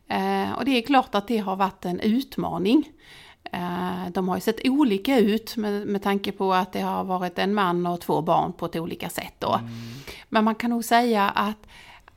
Eh, 0.07 0.51
och 0.51 0.65
det 0.65 0.71
är 0.71 0.81
klart 0.81 1.15
att 1.15 1.27
det 1.27 1.37
har 1.37 1.55
varit 1.55 1.85
en 1.85 1.99
utmaning. 1.99 2.89
Eh, 3.51 4.09
de 4.13 4.29
har 4.29 4.35
ju 4.35 4.41
sett 4.41 4.67
olika 4.67 5.19
ut 5.19 5.55
med, 5.57 5.87
med 5.87 6.03
tanke 6.03 6.31
på 6.31 6.53
att 6.53 6.73
det 6.73 6.81
har 6.81 7.03
varit 7.03 7.39
en 7.39 7.53
man 7.53 7.85
och 7.85 8.01
två 8.01 8.21
barn 8.21 8.53
på 8.53 8.65
ett 8.65 8.75
olika 8.75 9.09
sätt 9.09 9.33
då. 9.39 9.59
Men 10.29 10.43
man 10.43 10.55
kan 10.55 10.69
nog 10.69 10.85
säga 10.85 11.29
att 11.29 11.67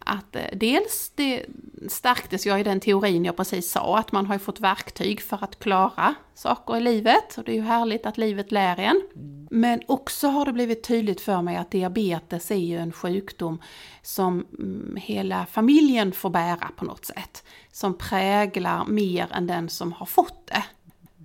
att 0.05 0.37
eh, 0.37 0.43
dels 0.53 1.13
det 1.15 1.47
stärktes 1.89 2.47
jag 2.47 2.61
i 2.61 2.63
den 2.63 2.81
teorin 2.81 3.25
jag 3.25 3.37
precis 3.37 3.71
sa, 3.71 3.99
att 3.99 4.13
man 4.13 4.27
har 4.27 4.35
ju 4.35 4.39
fått 4.39 4.61
verktyg 4.61 5.21
för 5.23 5.45
att 5.45 5.59
klara 5.59 6.15
saker 6.35 6.77
i 6.77 6.81
livet. 6.81 7.39
Och 7.39 7.45
det 7.45 7.53
är 7.53 7.57
ju 7.57 7.63
härligt 7.63 8.07
att 8.07 8.19
livet 8.19 8.53
lär 8.53 8.81
en. 8.81 9.03
Men 9.51 9.83
också 9.89 10.29
har 10.29 10.45
det 10.45 10.53
blivit 10.53 10.85
tydligt 10.85 11.21
för 11.21 11.43
mig 11.43 11.57
att 11.57 11.71
diabetes 11.71 12.51
är 12.51 12.55
ju 12.55 12.79
en 12.79 12.93
sjukdom 12.93 13.63
som 14.03 14.47
mm, 14.59 14.97
hela 14.97 15.47
familjen 15.47 16.13
får 16.13 16.31
bära 16.31 16.71
på 16.77 16.85
något 16.85 17.05
sätt. 17.05 17.45
Som 17.73 17.99
präglar 17.99 18.85
mer 18.85 19.33
än 19.33 19.47
den 19.47 19.69
som 19.69 19.93
har 19.93 20.07
fått 20.07 20.47
det. 20.47 20.65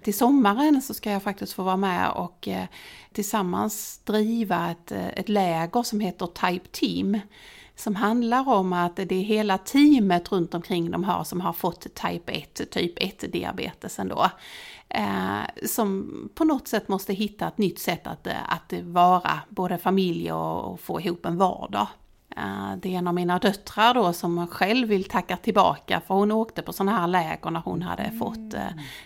Till 0.03 0.17
sommaren 0.17 0.81
så 0.81 0.93
ska 0.93 1.12
jag 1.12 1.24
faktiskt 1.24 1.53
få 1.53 1.63
vara 1.63 1.77
med 1.77 2.12
och 2.12 2.48
eh, 2.48 2.65
tillsammans 3.13 4.01
driva 4.03 4.71
ett, 4.71 4.91
eh, 4.91 5.07
ett 5.07 5.29
läger 5.29 5.83
som 5.83 6.00
heter 6.00 6.27
Type 6.27 6.67
Team 6.71 7.19
som 7.79 7.95
handlar 7.95 8.50
om 8.50 8.74
att 8.74 8.95
det 8.95 9.12
är 9.15 9.21
hela 9.21 9.57
teamet 9.57 10.31
runt 10.31 10.53
omkring 10.53 10.91
de 10.91 11.03
har 11.03 11.24
som 11.24 11.41
har 11.41 11.53
fått 11.53 11.95
typ 11.95 12.29
1, 12.29 12.71
typ 12.71 12.93
1 12.95 13.31
diabetes 13.31 14.00
ändå. 14.00 14.29
Eh, 14.89 15.65
som 15.65 16.09
på 16.36 16.43
något 16.43 16.67
sätt 16.67 16.88
måste 16.88 17.13
hitta 17.13 17.48
ett 17.48 17.57
nytt 17.57 17.79
sätt 17.79 18.07
att, 18.07 18.27
eh, 18.27 18.53
att 18.53 18.74
vara 18.83 19.39
både 19.50 19.77
familj 19.77 20.31
och, 20.31 20.71
och 20.71 20.79
få 20.79 21.01
ihop 21.01 21.25
en 21.25 21.38
vardag. 21.38 21.88
Eh, 22.39 22.75
det 22.81 22.93
är 22.93 22.98
en 22.98 23.08
av 23.08 23.13
mina 23.13 23.39
döttrar 23.39 23.93
då 23.93 24.13
som 24.13 24.48
själv 24.48 24.88
vill 24.88 25.03
tacka 25.03 25.38
tillbaka 25.38 26.01
för 26.08 26.13
hon 26.15 26.31
åkte 26.31 26.62
på 26.62 26.74
sådana 26.74 26.98
här 27.00 27.08
läger 27.08 27.50
när 27.51 27.60
hon 27.60 27.81
hade 27.81 28.03
Mm. 28.03 28.19
fått 28.19 28.53
eh, 28.53 28.62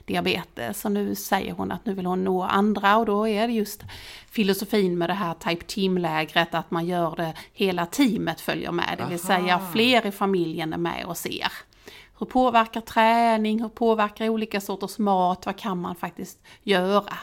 diabetes. 0.05 0.81
Så 0.81 0.89
nu 0.89 1.15
säger 1.15 1.53
hon 1.53 1.71
att 1.71 1.85
nu 1.85 1.93
vill 1.93 2.05
hon 2.05 2.23
nå 2.23 2.43
andra 2.43 2.97
och 2.97 3.05
då 3.05 3.27
är 3.27 3.47
det 3.47 3.53
just 3.53 3.83
filosofin 4.31 4.97
med 4.97 5.09
det 5.09 5.13
här 5.13 5.33
Type 5.33 5.65
Team-lägret 5.65 6.53
att 6.53 6.71
man 6.71 6.85
gör 6.85 7.15
det, 7.15 7.33
hela 7.53 7.85
teamet 7.85 8.41
följer 8.41 8.71
med. 8.71 8.95
Det 8.97 9.03
vill 9.05 9.31
Aha. 9.31 9.39
säga 9.41 9.59
fler 9.73 10.05
i 10.05 10.11
familjen 10.11 10.73
är 10.73 10.77
med 10.77 11.05
och 11.05 11.17
ser. 11.17 11.51
Hur 12.19 12.25
påverkar 12.25 12.81
träning, 12.81 13.61
hur 13.61 13.69
påverkar 13.69 14.29
olika 14.29 14.61
sorters 14.61 14.97
mat, 14.99 15.45
vad 15.45 15.57
kan 15.57 15.81
man 15.81 15.95
faktiskt 15.95 16.39
göra? 16.63 17.13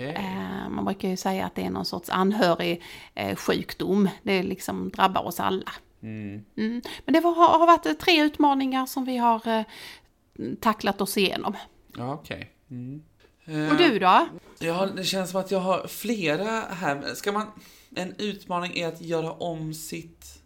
Okej. 0.00 0.14
Eh, 0.16 0.68
Man 0.68 0.84
brukar 0.84 1.08
ju 1.08 1.16
säga 1.16 1.46
att 1.46 1.54
det 1.54 1.62
är 1.62 1.70
någon 1.70 1.84
sorts 1.84 2.10
anhörig 2.10 2.82
eh, 3.14 3.36
sjukdom. 3.36 4.08
Det 4.22 4.42
liksom 4.42 4.90
drabbar 4.90 5.22
oss 5.22 5.40
alla. 5.40 5.72
Mm. 6.02 6.44
Mm. 6.56 6.82
Men 7.04 7.14
det 7.14 7.20
har 7.20 7.66
varit 7.66 8.00
tre 8.00 8.22
utmaningar 8.22 8.86
som 8.86 9.04
vi 9.04 9.16
har 9.16 9.48
eh, 9.48 9.62
tacklat 10.60 11.00
oss 11.00 11.16
igenom. 11.16 11.56
Ja, 11.96 12.14
okej. 12.14 12.50
Mm. 12.70 13.02
Och 13.70 13.76
du 13.76 13.98
då? 13.98 14.26
Ja, 14.58 14.86
det 14.96 15.04
känns 15.04 15.30
som 15.30 15.40
att 15.40 15.50
jag 15.50 15.60
har 15.60 15.86
flera 15.86 16.60
här. 16.60 17.14
Ska 17.14 17.32
man... 17.32 17.46
En 17.96 18.14
utmaning 18.18 18.78
är 18.78 18.88
att 18.88 19.00
göra 19.00 19.32
om 19.32 19.74
sitt 19.74 20.39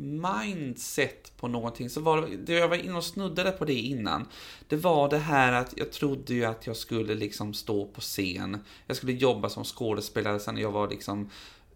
mindset 0.00 1.32
på 1.36 1.48
någonting. 1.48 1.90
Så 1.90 2.00
var 2.00 2.28
det, 2.46 2.52
jag 2.52 2.68
var 2.68 2.76
inne 2.76 2.96
och 2.96 3.04
snuddade 3.04 3.50
på 3.50 3.64
det 3.64 3.74
innan. 3.74 4.26
Det 4.68 4.76
var 4.76 5.08
det 5.08 5.18
här 5.18 5.52
att 5.52 5.74
jag 5.76 5.92
trodde 5.92 6.34
ju 6.34 6.44
att 6.44 6.66
jag 6.66 6.76
skulle 6.76 7.14
liksom 7.14 7.54
stå 7.54 7.86
på 7.86 8.00
scen. 8.00 8.64
Jag 8.86 8.96
skulle 8.96 9.12
jobba 9.12 9.48
som 9.48 9.64
skådespelare 9.64 10.40
sen 10.40 10.56
jag 10.56 10.72
var 10.72 10.88
liksom 10.88 11.30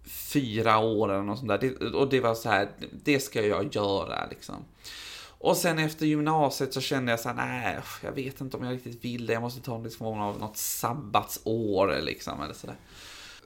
fyra 0.05 0.79
år 0.79 1.13
eller 1.13 1.23
något 1.23 1.39
sånt 1.39 1.49
där. 1.49 1.59
Det, 1.59 1.91
och 1.91 2.09
det 2.09 2.21
var 2.21 2.35
så 2.35 2.49
här, 2.49 2.71
det 3.05 3.21
ska 3.21 3.47
jag 3.47 3.75
göra 3.75 4.27
liksom. 4.31 4.65
Och 5.39 5.57
sen 5.57 5.79
efter 5.79 6.07
gymnasiet 6.07 6.75
så 6.75 6.81
kände 6.81 7.13
jag 7.13 7.21
så 7.21 7.29
här, 7.29 7.37
nej, 7.37 7.79
jag 8.03 8.13
vet 8.13 8.41
inte 8.41 8.57
om 8.57 8.65
jag 8.65 8.75
riktigt 8.75 9.05
vill 9.05 9.27
det. 9.27 9.33
Jag 9.33 9.43
måste 9.43 9.61
ta 9.61 9.79
liksom 9.79 10.07
av 10.07 10.39
något 10.39 10.57
sabbatsår 10.57 12.01
liksom, 12.03 12.43
eller 12.43 12.55
sådär. 12.55 12.77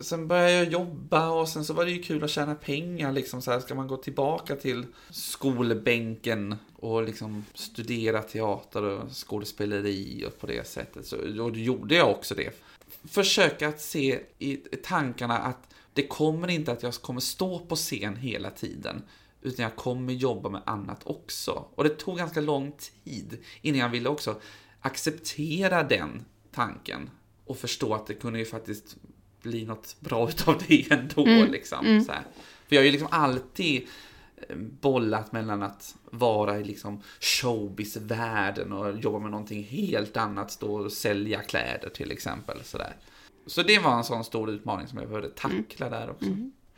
Sen 0.00 0.28
började 0.28 0.52
jag 0.52 0.72
jobba 0.72 1.30
och 1.30 1.48
sen 1.48 1.64
så 1.64 1.74
var 1.74 1.84
det 1.84 1.90
ju 1.90 2.02
kul 2.02 2.24
att 2.24 2.30
tjäna 2.30 2.54
pengar 2.54 3.12
liksom 3.12 3.42
så 3.42 3.50
här. 3.50 3.61
Ska 3.61 3.74
man 3.74 3.88
gå 3.88 3.96
tillbaka 3.96 4.56
till 4.56 4.87
skolbänken 5.11 6.56
och 6.76 7.02
liksom 7.02 7.44
studera 7.54 8.22
teater 8.22 8.82
och 8.82 9.11
skådespeleri 9.11 10.24
och 10.26 10.40
på 10.40 10.46
det 10.46 10.66
sättet. 10.66 11.06
Så, 11.06 11.16
och 11.16 11.52
då 11.52 11.58
gjorde 11.58 11.94
jag 11.94 12.11
också 12.11 12.34
det. 12.34 12.62
Försöka 13.04 13.68
att 13.68 13.80
se 13.80 14.20
i 14.38 14.56
tankarna 14.82 15.38
att 15.38 15.74
det 15.92 16.06
kommer 16.06 16.48
inte 16.48 16.72
att 16.72 16.82
jag 16.82 16.94
kommer 16.94 17.20
stå 17.20 17.58
på 17.58 17.76
scen 17.76 18.16
hela 18.16 18.50
tiden. 18.50 19.02
Utan 19.42 19.62
jag 19.62 19.76
kommer 19.76 20.12
jobba 20.12 20.48
med 20.48 20.62
annat 20.66 21.00
också. 21.04 21.64
Och 21.74 21.84
det 21.84 21.90
tog 21.90 22.16
ganska 22.16 22.40
lång 22.40 22.72
tid 23.04 23.38
innan 23.62 23.80
jag 23.80 23.88
ville 23.88 24.08
också 24.08 24.40
acceptera 24.80 25.82
den 25.82 26.24
tanken. 26.52 27.11
Och 27.44 27.58
förstå 27.58 27.94
att 27.94 28.06
det 28.06 28.14
kunde 28.14 28.38
ju 28.38 28.44
faktiskt 28.44 28.96
bli 29.42 29.64
något 29.64 29.96
bra 30.01 30.29
utav 30.29 30.62
det 30.68 30.90
ändå. 30.90 31.24
Liksom, 31.51 32.05
så 32.07 32.12
här. 32.12 32.22
För 32.68 32.77
jag 32.77 32.81
har 32.81 32.87
ju 32.87 32.92
liksom 32.92 33.09
alltid 33.11 33.87
eh, 34.37 34.57
bollat 34.57 35.33
mellan 35.33 35.62
att 35.62 35.94
vara 36.11 36.59
i 36.59 36.64
liksom 36.64 37.03
showbiz-världen 37.20 38.72
och 38.72 38.98
jobba 38.98 39.18
med 39.18 39.31
någonting 39.31 39.64
helt 39.64 40.16
annat, 40.16 40.51
stå 40.51 40.85
och 40.85 40.92
sälja 40.92 41.42
kläder 41.42 41.88
till 41.88 42.12
exempel. 42.12 42.59
Så, 42.64 42.79
där. 42.79 42.96
så 43.46 43.62
det 43.62 43.79
var 43.79 43.96
en 43.96 44.05
sån 44.05 44.24
stor 44.24 44.51
utmaning 44.51 44.87
som 44.87 44.98
jag 44.98 45.09
behövde 45.09 45.31
tackla 45.31 45.90
där 45.90 46.11
också. 46.11 46.31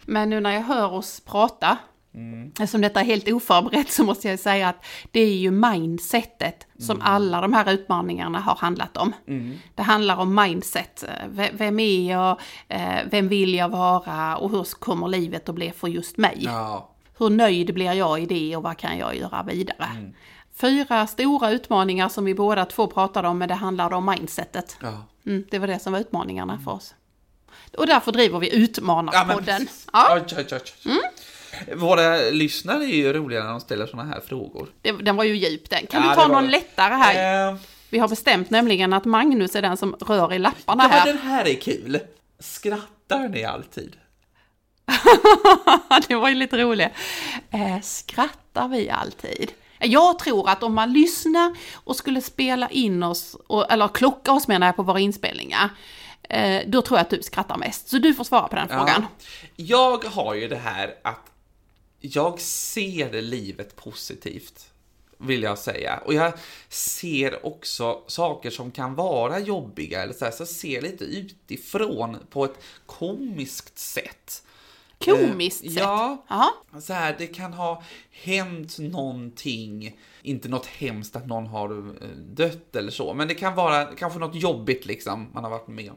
Men 0.05 0.31
nu 0.31 0.41
när 0.41 0.53
jag 0.53 0.63
hör 0.63 0.93
oss 0.93 1.21
prata, 1.21 1.79
eftersom 2.53 2.81
detta 2.81 3.01
är 3.01 3.05
helt 3.05 3.29
oförberett 3.29 3.91
så 3.93 4.05
måste 4.05 4.29
jag 4.29 4.39
säga 4.39 4.69
att 4.69 4.85
det 5.11 5.21
är 5.21 5.35
ju 5.37 5.51
mindsetet 5.51 6.67
som 6.79 7.01
alla 7.01 7.41
de 7.41 7.53
här 7.53 7.73
utmaningarna 7.73 8.41
har 8.41 8.55
handlat 8.57 8.97
om. 8.97 9.13
Det 9.75 9.83
handlar 9.83 10.17
om 10.17 10.35
mindset. 10.35 11.05
Vem 11.53 11.81
är 11.81 12.11
jag? 12.11 12.41
Eh, 12.69 12.99
Vem 13.11 13.29
vill 13.29 13.55
jag 13.55 13.69
vara? 13.69 14.37
Och 14.37 14.51
hur 14.51 14.65
kommer 14.65 15.09
livet 15.09 15.49
att 15.49 15.55
bli 15.55 15.73
för 15.73 15.89
just 15.89 16.17
mig? 16.17 16.37
Ja, 16.41 16.91
Hur 17.19 17.31
nöjd 17.31 17.75
blir 17.75 17.93
jag 17.93 18.21
i 18.23 18.27
det 18.27 18.57
och 18.57 18.63
vad 18.63 18.77
kan 18.77 18.99
jag 18.99 19.17
göra 19.17 19.43
vidare? 19.43 20.13
Fyra 20.61 21.07
stora 21.07 21.51
utmaningar 21.51 22.09
som 22.09 22.25
vi 22.25 22.35
båda 22.35 22.65
två 22.65 22.87
pratade 22.87 23.29
om, 23.29 23.39
men 23.39 23.49
det 23.49 23.55
handlade 23.55 23.97
om 23.97 24.07
mindsetet. 24.07 24.77
ja. 24.83 25.07
Mm, 25.27 25.45
det 25.51 25.59
var 25.59 25.67
det 25.67 25.79
som 25.79 25.93
var 25.93 26.01
utmaningarna 26.01 26.59
för 26.65 26.71
oss. 26.71 26.95
Och 27.79 27.87
därför 27.87 28.13
driver 28.13 28.39
vi 28.39 28.47
Ja, 28.47 28.53
men 28.55 28.63
Utmanarpodden. 28.65 29.69
Ja, 29.93 30.15
Oj, 30.15 30.23
oj, 30.39 30.47
oj, 30.53 30.59
oj. 30.87 31.01
Våra 31.77 32.17
lyssnare 32.17 32.85
är 32.85 32.97
ju 32.97 33.13
roliga 33.13 33.43
när 33.45 33.51
de 33.51 33.61
ställer 33.61 33.87
såna 33.87 34.05
här 34.05 34.21
frågor. 34.21 34.69
det, 34.83 34.93
den 34.93 35.17
var 35.17 35.25
ju 35.25 35.37
djup 35.37 35.71
den. 35.71 35.87
Kan 35.87 36.03
Ja, 36.03 36.09
du 36.09 36.15
ta 36.15 36.29
någon 36.29 36.45
det. 36.45 36.51
lättare 36.51 36.95
här? 36.95 37.49
Eh, 37.51 37.57
Vi 37.91 37.99
har 37.99 38.09
bestämt 38.09 38.51
nämligen 38.51 38.93
att 38.93 39.05
Magnus 39.05 39.57
är 39.57 39.63
den 39.63 39.77
som 39.77 39.95
rör 40.01 40.33
i 40.33 40.39
lapparna 40.39 40.83
ja, 40.85 40.89
här. 40.89 41.07
den 41.07 41.19
här 41.19 41.45
är 41.49 41.55
kul. 41.55 41.99
Skrattar 42.39 43.29
ni 43.29 43.45
alltid? 43.45 43.97
det 46.09 46.15
var 46.17 46.29
ju 46.29 46.35
lite 46.35 46.59
roligt. 46.59 46.89
Eh, 47.51 47.81
skrattar 47.83 48.69
vi 48.69 48.91
alltid? 48.91 49.51
Jag 49.79 50.19
tror 50.19 50.49
att 50.49 50.63
om 50.63 50.75
man 50.75 50.93
lyssnar 50.93 51.55
och 51.75 51.97
skulle 51.97 52.21
spela 52.21 52.69
in 52.69 53.03
oss, 53.03 53.37
och, 53.47 53.73
eller 53.73 53.89
klocka 53.89 54.33
oss 54.33 54.49
menar 54.49 54.67
jag 54.67 54.77
på 54.77 54.83
våra 54.83 55.01
inspelningar, 55.01 55.69
eh, 56.29 56.63
då 56.67 56.83
tror 56.83 56.99
jag 56.99 57.03
att 57.05 57.11
du 57.11 57.23
skrattar 57.23 57.57
mest. 57.57 57.89
Så 57.89 57.99
du 57.99 58.15
får 58.15 58.25
svara 58.25 58.49
på 58.49 58.57
den 58.57 58.69
frågan. 58.69 59.07
Jag 59.57 60.05
har 60.05 60.35
ju 60.35 60.49
det 60.49 60.57
här 60.57 60.95
att 61.05 61.30
jag 62.01 62.41
ser 62.41 63.23
livet 63.23 63.77
positivt, 63.77 64.71
vill 65.19 65.43
jag 65.43 65.59
säga. 65.59 66.03
Och 66.05 66.15
jag 66.15 66.33
ser 66.69 67.47
också 67.47 68.03
saker 68.07 68.51
som 68.51 68.71
kan 68.71 68.95
vara 68.95 69.39
jobbiga, 69.39 70.03
eller 70.03 70.15
så, 70.15 70.25
här, 70.25 70.33
så 70.33 70.41
jag 70.41 70.49
ser 70.49 70.81
lite 70.81 71.05
utifrån 71.05 72.17
på 72.31 72.45
ett 72.45 72.59
komiskt 72.87 73.79
sätt. 73.79 74.43
Komiskt 75.05 75.65
Eh, 75.65 75.71
sett. 75.71 75.83
ja. 75.83 76.25
Så 76.81 76.93
här, 76.93 77.15
det 77.19 77.27
kan 77.27 77.53
ha 77.53 77.83
hänt 78.11 78.79
någonting, 78.79 79.97
inte 80.23 80.49
något 80.49 80.67
hemskt 80.67 81.17
att 81.17 81.27
någon 81.27 81.47
har 81.47 81.71
eh, 82.03 82.09
dött 82.17 82.77
eller 82.77 82.91
så, 82.91 83.15
men 83.15 83.29
det 83.29 83.35
kan 83.35 83.55
vara 83.55 83.85
kanske 83.85 84.19
något 84.19 84.35
jobbigt 84.35 84.87
liksom 84.87 85.31
man 85.35 85.45
har 85.45 85.51
varit 85.51 85.69
med 85.69 85.91
om. 85.91 85.97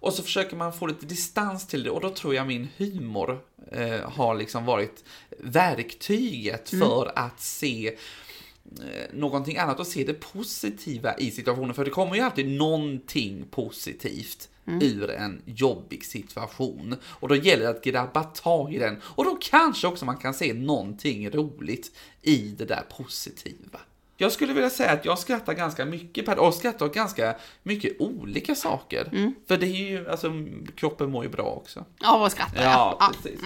Och 0.00 0.12
så 0.12 0.22
försöker 0.22 0.56
man 0.56 0.72
få 0.72 0.86
lite 0.86 1.06
distans 1.06 1.66
till 1.66 1.82
det 1.82 1.90
och 1.90 2.00
då 2.00 2.10
tror 2.10 2.34
jag 2.34 2.46
min 2.46 2.68
humor 2.76 3.40
eh, 3.72 4.10
har 4.10 4.34
liksom 4.34 4.64
varit 4.64 5.04
verktyget 5.38 6.70
för 6.70 7.12
att 7.18 7.40
se 7.40 7.88
eh, 7.88 9.14
någonting 9.14 9.56
annat 9.56 9.80
och 9.80 9.86
se 9.86 10.04
det 10.04 10.14
positiva 10.14 11.14
i 11.18 11.30
situationen. 11.30 11.74
För 11.74 11.84
det 11.84 11.90
kommer 11.90 12.14
ju 12.14 12.20
alltid 12.20 12.48
någonting 12.48 13.44
positivt 13.50 14.48
ur 14.66 15.10
en 15.10 15.42
jobbig 15.44 16.04
situation. 16.04 16.96
Och 17.04 17.28
då 17.28 17.34
gäller 17.36 17.64
det 17.64 17.70
att 17.70 17.84
grabba 17.84 18.24
tag 18.24 18.74
i 18.74 18.78
den. 18.78 19.00
Och 19.04 19.24
då 19.24 19.38
kanske 19.40 19.86
också 19.86 20.04
man 20.04 20.16
kan 20.16 20.34
se 20.34 20.54
någonting 20.54 21.30
roligt 21.30 21.90
i 22.22 22.54
det 22.58 22.64
där 22.64 22.82
positiva. 22.96 23.78
Jag 24.16 24.32
skulle 24.32 24.52
vilja 24.52 24.70
säga 24.70 24.92
att 24.92 25.04
jag 25.04 25.18
skrattar 25.18 25.52
ganska 25.52 25.84
mycket 25.84 26.26
per 26.26 26.38
och 26.38 26.54
skrattar 26.54 26.86
åt 26.86 26.94
ganska 26.94 27.36
mycket 27.62 28.00
olika 28.00 28.54
saker. 28.54 29.32
För 29.48 29.56
det 29.56 29.66
är 29.66 29.90
ju, 29.90 30.08
alltså 30.08 30.32
kroppen 30.76 31.10
mår 31.10 31.24
ju 31.24 31.30
bra 31.30 31.44
också. 31.44 31.84
Ja, 32.00 32.18
vad 32.18 32.32
skrattar 32.32 32.62
jag? 32.62 32.72
Ja, 32.72 33.12
precis. 33.12 33.40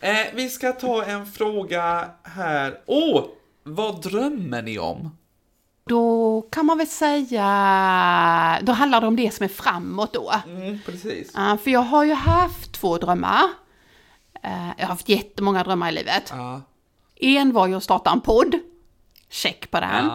Eh, 0.00 0.26
vi 0.34 0.48
ska 0.48 0.72
ta 0.72 1.04
en 1.04 1.26
fråga 1.26 2.10
här. 2.22 2.80
Åh, 2.86 3.24
vad 3.62 4.02
drömmer 4.02 4.62
ni 4.62 4.78
om? 4.78 5.16
Då 5.88 6.42
kan 6.52 6.66
man 6.66 6.78
väl 6.78 6.86
säga, 6.86 8.58
då 8.62 8.72
handlar 8.72 9.00
det 9.00 9.06
om 9.06 9.16
det 9.16 9.34
som 9.34 9.44
är 9.44 9.48
framåt 9.48 10.12
då. 10.14 10.32
Mm, 10.46 10.78
precis. 10.86 11.30
Ja, 11.34 11.56
för 11.64 11.70
jag 11.70 11.80
har 11.80 12.04
ju 12.04 12.14
haft 12.14 12.72
två 12.72 12.98
drömmar. 12.98 13.42
Eh, 14.42 14.68
Jag 14.78 14.84
har 14.84 14.88
haft 14.88 15.08
jättemånga 15.08 15.64
drömmar 15.64 15.88
i 15.88 15.92
livet. 15.92 16.32
Ja, 16.36 16.60
En 17.16 17.52
var 17.52 17.66
ju 17.66 17.74
att 17.74 17.84
starta 17.84 18.10
en 18.10 18.20
podd. 18.20 18.54
Check 19.30 19.70
på 19.70 19.80
den. 19.80 20.10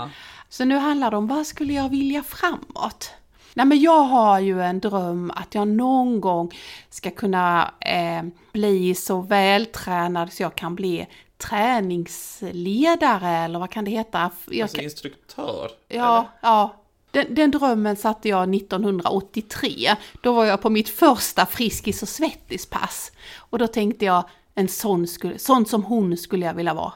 Så 0.49 0.65
nu 0.65 0.77
handlar 0.77 1.11
det 1.11 1.17
om 1.17 1.27
vad 1.27 1.47
skulle 1.47 1.73
jag 1.73 1.89
vilja 1.89 2.23
framåt? 2.23 3.11
Nej 3.53 3.65
men 3.65 3.79
jag 3.81 3.99
har 4.03 4.39
ju 4.39 4.61
en 4.61 4.79
dröm 4.79 5.31
att 5.35 5.55
jag 5.55 5.67
någon 5.67 6.21
gång 6.21 6.51
ska 6.89 7.11
kunna 7.11 7.71
eh, 7.79 8.23
bli 8.51 8.95
så 8.95 9.21
vältränad 9.21 10.33
så 10.33 10.43
jag 10.43 10.55
kan 10.55 10.75
bli 10.75 11.07
träningsledare 11.49 13.29
eller 13.29 13.59
vad 13.59 13.69
kan 13.69 13.85
det 13.85 13.91
heta? 13.91 14.31
Jag 14.45 14.61
alltså 14.61 14.75
kan, 14.77 14.83
instruktör. 14.83 15.71
ja, 15.87 16.29
ja. 16.41 16.75
Den, 17.11 17.35
den 17.35 17.51
drömmen 17.51 17.95
satte 17.95 18.29
jag 18.29 18.55
1983. 18.55 19.95
Då 20.21 20.33
var 20.33 20.45
jag 20.45 20.61
på 20.61 20.69
mitt 20.69 20.89
första 20.89 21.45
Friskis 21.45 22.01
och 22.01 22.07
Svettis-pass. 22.07 23.11
Och 23.37 23.59
då 23.59 23.67
tänkte 23.67 24.05
jag, 24.05 24.23
en 24.55 24.67
sån, 24.67 25.07
skulle, 25.07 25.39
sån 25.39 25.65
som 25.65 25.83
hon 25.83 26.17
skulle 26.17 26.45
jag 26.45 26.53
vilja 26.53 26.73
vara. 26.73 26.93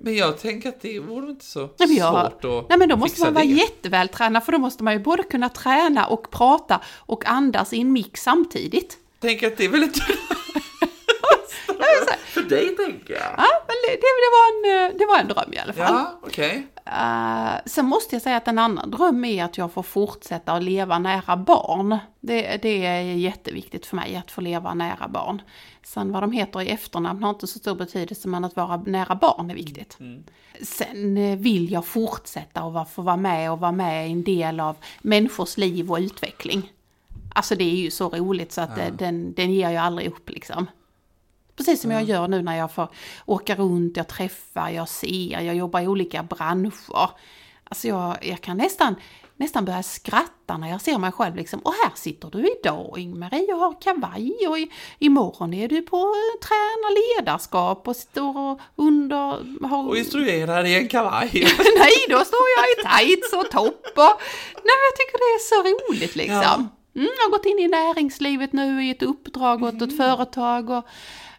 Men 0.00 0.16
jag 0.16 0.38
tänker 0.38 0.68
att 0.68 0.80
det 0.80 1.00
vore 1.00 1.30
inte 1.30 1.44
så 1.44 1.60
Nej, 1.60 1.88
men 1.88 1.96
jag, 1.96 2.30
svårt 2.32 2.44
att 2.44 2.68
nej 2.68 2.78
men 2.78 2.88
då 2.88 2.96
måste 2.96 3.20
man 3.20 3.34
vara 3.34 3.44
det. 3.44 3.50
jättevältränad 3.50 4.44
för 4.44 4.52
då 4.52 4.58
måste 4.58 4.84
man 4.84 4.92
ju 4.92 4.98
både 4.98 5.22
kunna 5.22 5.48
träna 5.48 6.06
och 6.06 6.30
prata 6.30 6.80
och 6.96 7.26
andas 7.26 7.72
i 7.72 7.80
en 7.80 7.92
mix 7.92 8.22
samtidigt. 8.22 8.98
Tänk 9.20 9.42
att 9.42 9.56
det 9.56 9.64
är 9.64 9.68
väl 9.68 9.82
inte... 9.82 10.00
För 12.48 12.56
dig 12.56 12.76
tänker 12.76 13.14
jag. 13.14 13.22
Ja, 13.36 13.46
men 13.66 13.76
det, 13.86 13.96
det, 13.96 14.30
var 14.36 14.46
en, 14.50 14.90
eh, 14.90 14.98
det 14.98 15.06
var 15.06 15.18
en 15.18 15.28
dröm 15.28 15.52
i 15.52 15.58
alla 15.58 15.72
fall. 15.72 15.94
Ja, 15.94 16.20
okej. 16.22 16.66
Eh, 16.86 17.54
sen 17.66 17.86
måste 17.86 18.14
jag 18.14 18.22
säga 18.22 18.36
att 18.36 18.48
en 18.48 18.58
annan 18.58 18.90
dröm 18.90 19.24
är 19.24 19.44
att 19.44 19.58
jag 19.58 19.72
får 19.72 19.82
fortsätta 19.82 20.52
att 20.52 20.62
leva 20.62 20.98
nära 20.98 21.36
barn. 21.36 21.98
Det, 22.20 22.62
det 22.62 22.86
är 22.86 23.00
jätteviktigt 23.02 23.86
för 23.86 23.96
mig 23.96 24.16
att 24.16 24.30
få 24.30 24.40
leva 24.40 24.74
nära 24.74 25.08
barn. 25.08 25.42
Sen 25.84 26.12
vad 26.12 26.22
de 26.22 26.32
heter 26.32 26.62
i 26.62 26.68
efternamn 26.68 27.22
har 27.22 27.30
inte 27.30 27.46
så 27.46 27.58
stor 27.58 27.74
betydelse 27.74 28.28
men 28.28 28.44
att 28.44 28.56
vara 28.56 28.76
nära 28.76 29.14
barn 29.14 29.50
är 29.50 29.54
viktigt. 29.54 29.98
Sen 30.62 31.16
eh, 31.16 31.38
vill 31.38 31.72
jag 31.72 31.86
fortsätta 31.86 32.64
och 32.64 32.90
få 32.90 33.02
vara 33.02 33.16
med 33.16 33.52
och 33.52 33.60
vara 33.60 33.72
med 33.72 34.08
i 34.08 34.12
en 34.12 34.24
del 34.24 34.60
av 34.60 34.76
människors 35.00 35.56
liv 35.56 35.90
och 35.92 35.98
utveckling. 35.98 36.72
Alltså 37.34 37.54
det 37.54 37.64
är 37.64 37.76
ju 37.76 37.90
så 37.90 38.08
roligt 38.08 38.52
så 38.52 38.60
att 38.60 38.78
eh, 38.78 38.92
den, 38.92 39.34
den 39.34 39.52
ger 39.52 39.70
jag 39.70 39.84
aldrig 39.84 40.08
upp 40.08 40.30
liksom. 40.30 40.66
Precis 41.56 41.80
som 41.82 41.90
jag 41.90 42.02
gör 42.02 42.28
nu 42.28 42.42
när 42.42 42.56
jag 42.56 42.72
får 42.72 42.88
åka 43.26 43.54
runt, 43.56 43.96
jag 43.96 44.08
träffar, 44.08 44.70
jag 44.70 44.88
ser, 44.88 45.40
jag 45.40 45.54
jobbar 45.56 45.80
i 45.80 45.88
olika 45.88 46.22
branscher. 46.22 47.10
Alltså 47.64 47.88
jag, 47.88 48.16
jag 48.22 48.40
kan 48.40 48.56
nästan, 48.56 48.94
nästan 49.36 49.64
börja 49.64 49.82
skratta 49.82 50.56
när 50.58 50.70
jag 50.70 50.80
ser 50.80 50.98
mig 50.98 51.12
själv 51.12 51.36
liksom. 51.36 51.60
Och 51.60 51.72
här 51.84 51.90
sitter 51.94 52.30
du 52.30 52.52
idag 52.60 52.94
Ing-Marie 52.98 53.52
och 53.54 53.60
har 53.60 53.80
kavaj 53.80 54.32
och 54.48 54.58
i, 54.58 54.70
imorgon 54.98 55.54
är 55.54 55.68
du 55.68 55.82
på 55.82 55.96
eh, 55.96 56.40
träna 56.46 56.88
ledarskap 57.18 57.88
och 57.88 57.96
står 57.96 58.38
och 58.38 58.60
under... 58.76 59.66
Har, 59.68 59.88
Och 59.88 59.96
instruerar 59.96 60.64
i 60.64 60.74
en 60.78 60.88
kavaj. 60.88 61.30
Nej, 61.78 61.92
då 62.08 62.24
står 62.24 62.46
jag 62.56 62.66
i 62.70 62.74
tights 63.06 63.32
och 63.32 63.50
topp 63.50 63.86
och... 63.96 64.20
Nej, 64.64 64.76
jag 64.88 64.96
tycker 64.96 65.18
det 65.18 65.34
är 65.34 65.38
så 65.48 65.62
roligt 65.92 66.16
liksom. 66.16 66.36
Ja. 66.42 66.54
Mm, 67.00 67.08
jag 67.18 67.24
har 67.24 67.30
gått 67.30 67.46
in 67.46 67.58
i 67.58 67.68
näringslivet 67.68 68.52
nu 68.52 68.84
i 68.84 68.90
ett 68.90 69.02
uppdrag 69.02 69.62
åt 69.62 69.72
Mm. 69.74 69.88
ett 69.88 69.96
företag 69.96 70.70
och 70.70 70.84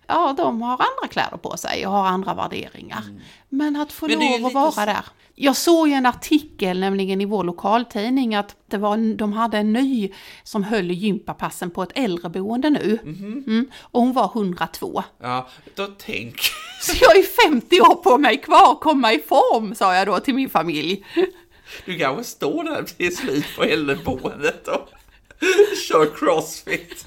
ja, 0.07 0.33
de 0.37 0.61
har 0.61 0.71
andra 0.71 1.07
kläder 1.09 1.37
på 1.37 1.57
sig 1.57 1.87
och 1.87 1.91
har 1.93 2.05
andra 2.07 2.33
värderingar. 2.33 3.03
Men 3.49 3.75
att 3.75 3.91
få 3.91 4.05
Mm. 4.05 4.19
Men 4.19 4.41
lov 4.41 4.57
att 4.57 4.75
vara 4.75 4.85
där. 4.85 5.05
Jag 5.35 5.55
såg 5.57 5.87
ju 5.87 5.93
en 5.93 6.05
artikel 6.05 6.79
nämligen 6.79 7.21
i 7.21 7.25
vår 7.25 7.43
lokaltidning 7.43 8.35
att 8.35 8.55
det 8.67 8.77
var, 8.77 9.15
de 9.15 9.33
hade 9.33 9.57
en 9.57 9.73
ny 9.73 10.11
som 10.43 10.63
höll 10.63 10.91
gympapassen 10.91 11.71
på 11.71 11.83
ett 11.83 11.91
äldreboende 11.95 12.69
nu. 12.69 12.99
Mhm. 13.03 13.43
Mm, 13.47 13.69
och 13.81 14.01
hon 14.01 14.13
var 14.13 14.25
102. 14.33 15.03
Ja, 15.21 15.47
då 15.75 15.87
tänk. 15.97 16.35
Så 16.81 16.97
jag 17.01 17.17
är 17.17 17.49
50 17.49 17.81
år 17.81 17.95
på 17.95 18.17
mig 18.17 18.37
kvar 18.41 18.71
att 18.71 18.79
komma 18.79 19.13
i 19.13 19.19
form, 19.19 19.75
sa 19.75 19.95
jag 19.95 20.07
då 20.07 20.19
till 20.19 20.33
min 20.35 20.49
familj. 20.49 21.05
Du 21.85 21.97
kanske 21.97 22.23
står 22.23 22.63
där 22.63 22.83
till 22.83 23.17
slut 23.17 23.45
på 23.57 23.63
äldreboendet 23.63 24.67
och 24.67 24.89
kör 25.87 26.15
crossfit. 26.15 27.05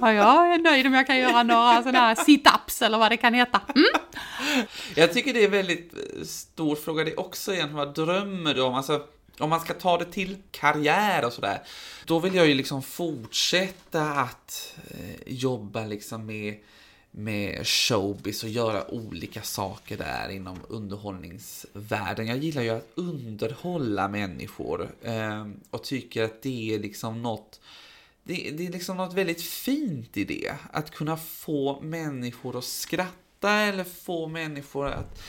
Ja, 0.00 0.12
jag 0.12 0.54
är 0.54 0.58
nöjd 0.58 0.86
om 0.86 0.94
jag 0.94 1.06
kan 1.06 1.18
göra 1.18 1.42
några 1.42 1.82
sådana 1.82 1.98
här 1.98 2.14
sit-ups 2.14 2.84
eller 2.84 2.98
vad 2.98 3.12
det 3.12 3.16
kan 3.16 3.34
heta. 3.34 3.60
Mm. 3.74 3.86
Jag 4.94 5.12
tycker 5.12 5.34
det 5.34 5.40
är 5.40 5.44
en 5.44 5.50
väldigt 5.50 5.92
eh, 5.92 6.24
stor 6.24 6.76
fråga 6.76 7.04
det 7.04 7.16
också 7.16 7.52
egentligen. 7.52 7.76
Vad 7.76 7.94
drömmer 7.94 8.54
du 8.54 8.62
om? 8.62 8.74
Alltså, 8.74 9.02
om 9.38 9.50
man 9.50 9.60
ska 9.60 9.74
ta 9.74 9.98
det 9.98 10.04
till 10.04 10.36
karriär 10.50 11.24
och 11.24 11.32
sådär. 11.32 11.62
Då 12.04 12.18
vill 12.18 12.34
jag 12.34 12.46
ju 12.46 12.54
liksom 12.54 12.82
fortsätta 12.82 14.02
att 14.02 14.74
eh, 14.90 15.32
jobba 15.32 15.84
liksom 15.84 16.26
med, 16.26 16.54
med 17.18 17.66
showbiz 17.66 18.42
och 18.42 18.48
göra 18.48 18.90
olika 18.90 19.42
saker 19.42 19.96
där 19.96 20.28
inom 20.28 20.58
underhållningsvärlden. 20.68 22.26
Jag 22.26 22.38
gillar 22.38 22.62
ju 22.62 22.70
att 22.70 22.88
underhålla 22.94 24.08
människor 24.08 24.90
eh, 25.02 25.46
och 25.70 25.84
tycker 25.84 26.24
att 26.24 26.42
det 26.42 26.74
är 26.74 26.78
liksom 26.78 27.22
något 27.22 27.60
det, 28.22 28.50
det 28.50 28.66
är 28.66 28.72
liksom 28.72 28.96
något 28.96 29.14
väldigt 29.14 29.42
fint 29.42 30.16
i 30.16 30.24
det. 30.24 30.54
Att 30.72 30.90
kunna 30.90 31.16
få 31.16 31.80
människor 31.80 32.58
att 32.58 32.64
skratta 32.64 33.50
eller 33.50 33.84
få 33.84 34.26
människor 34.28 34.88
att, 34.88 35.22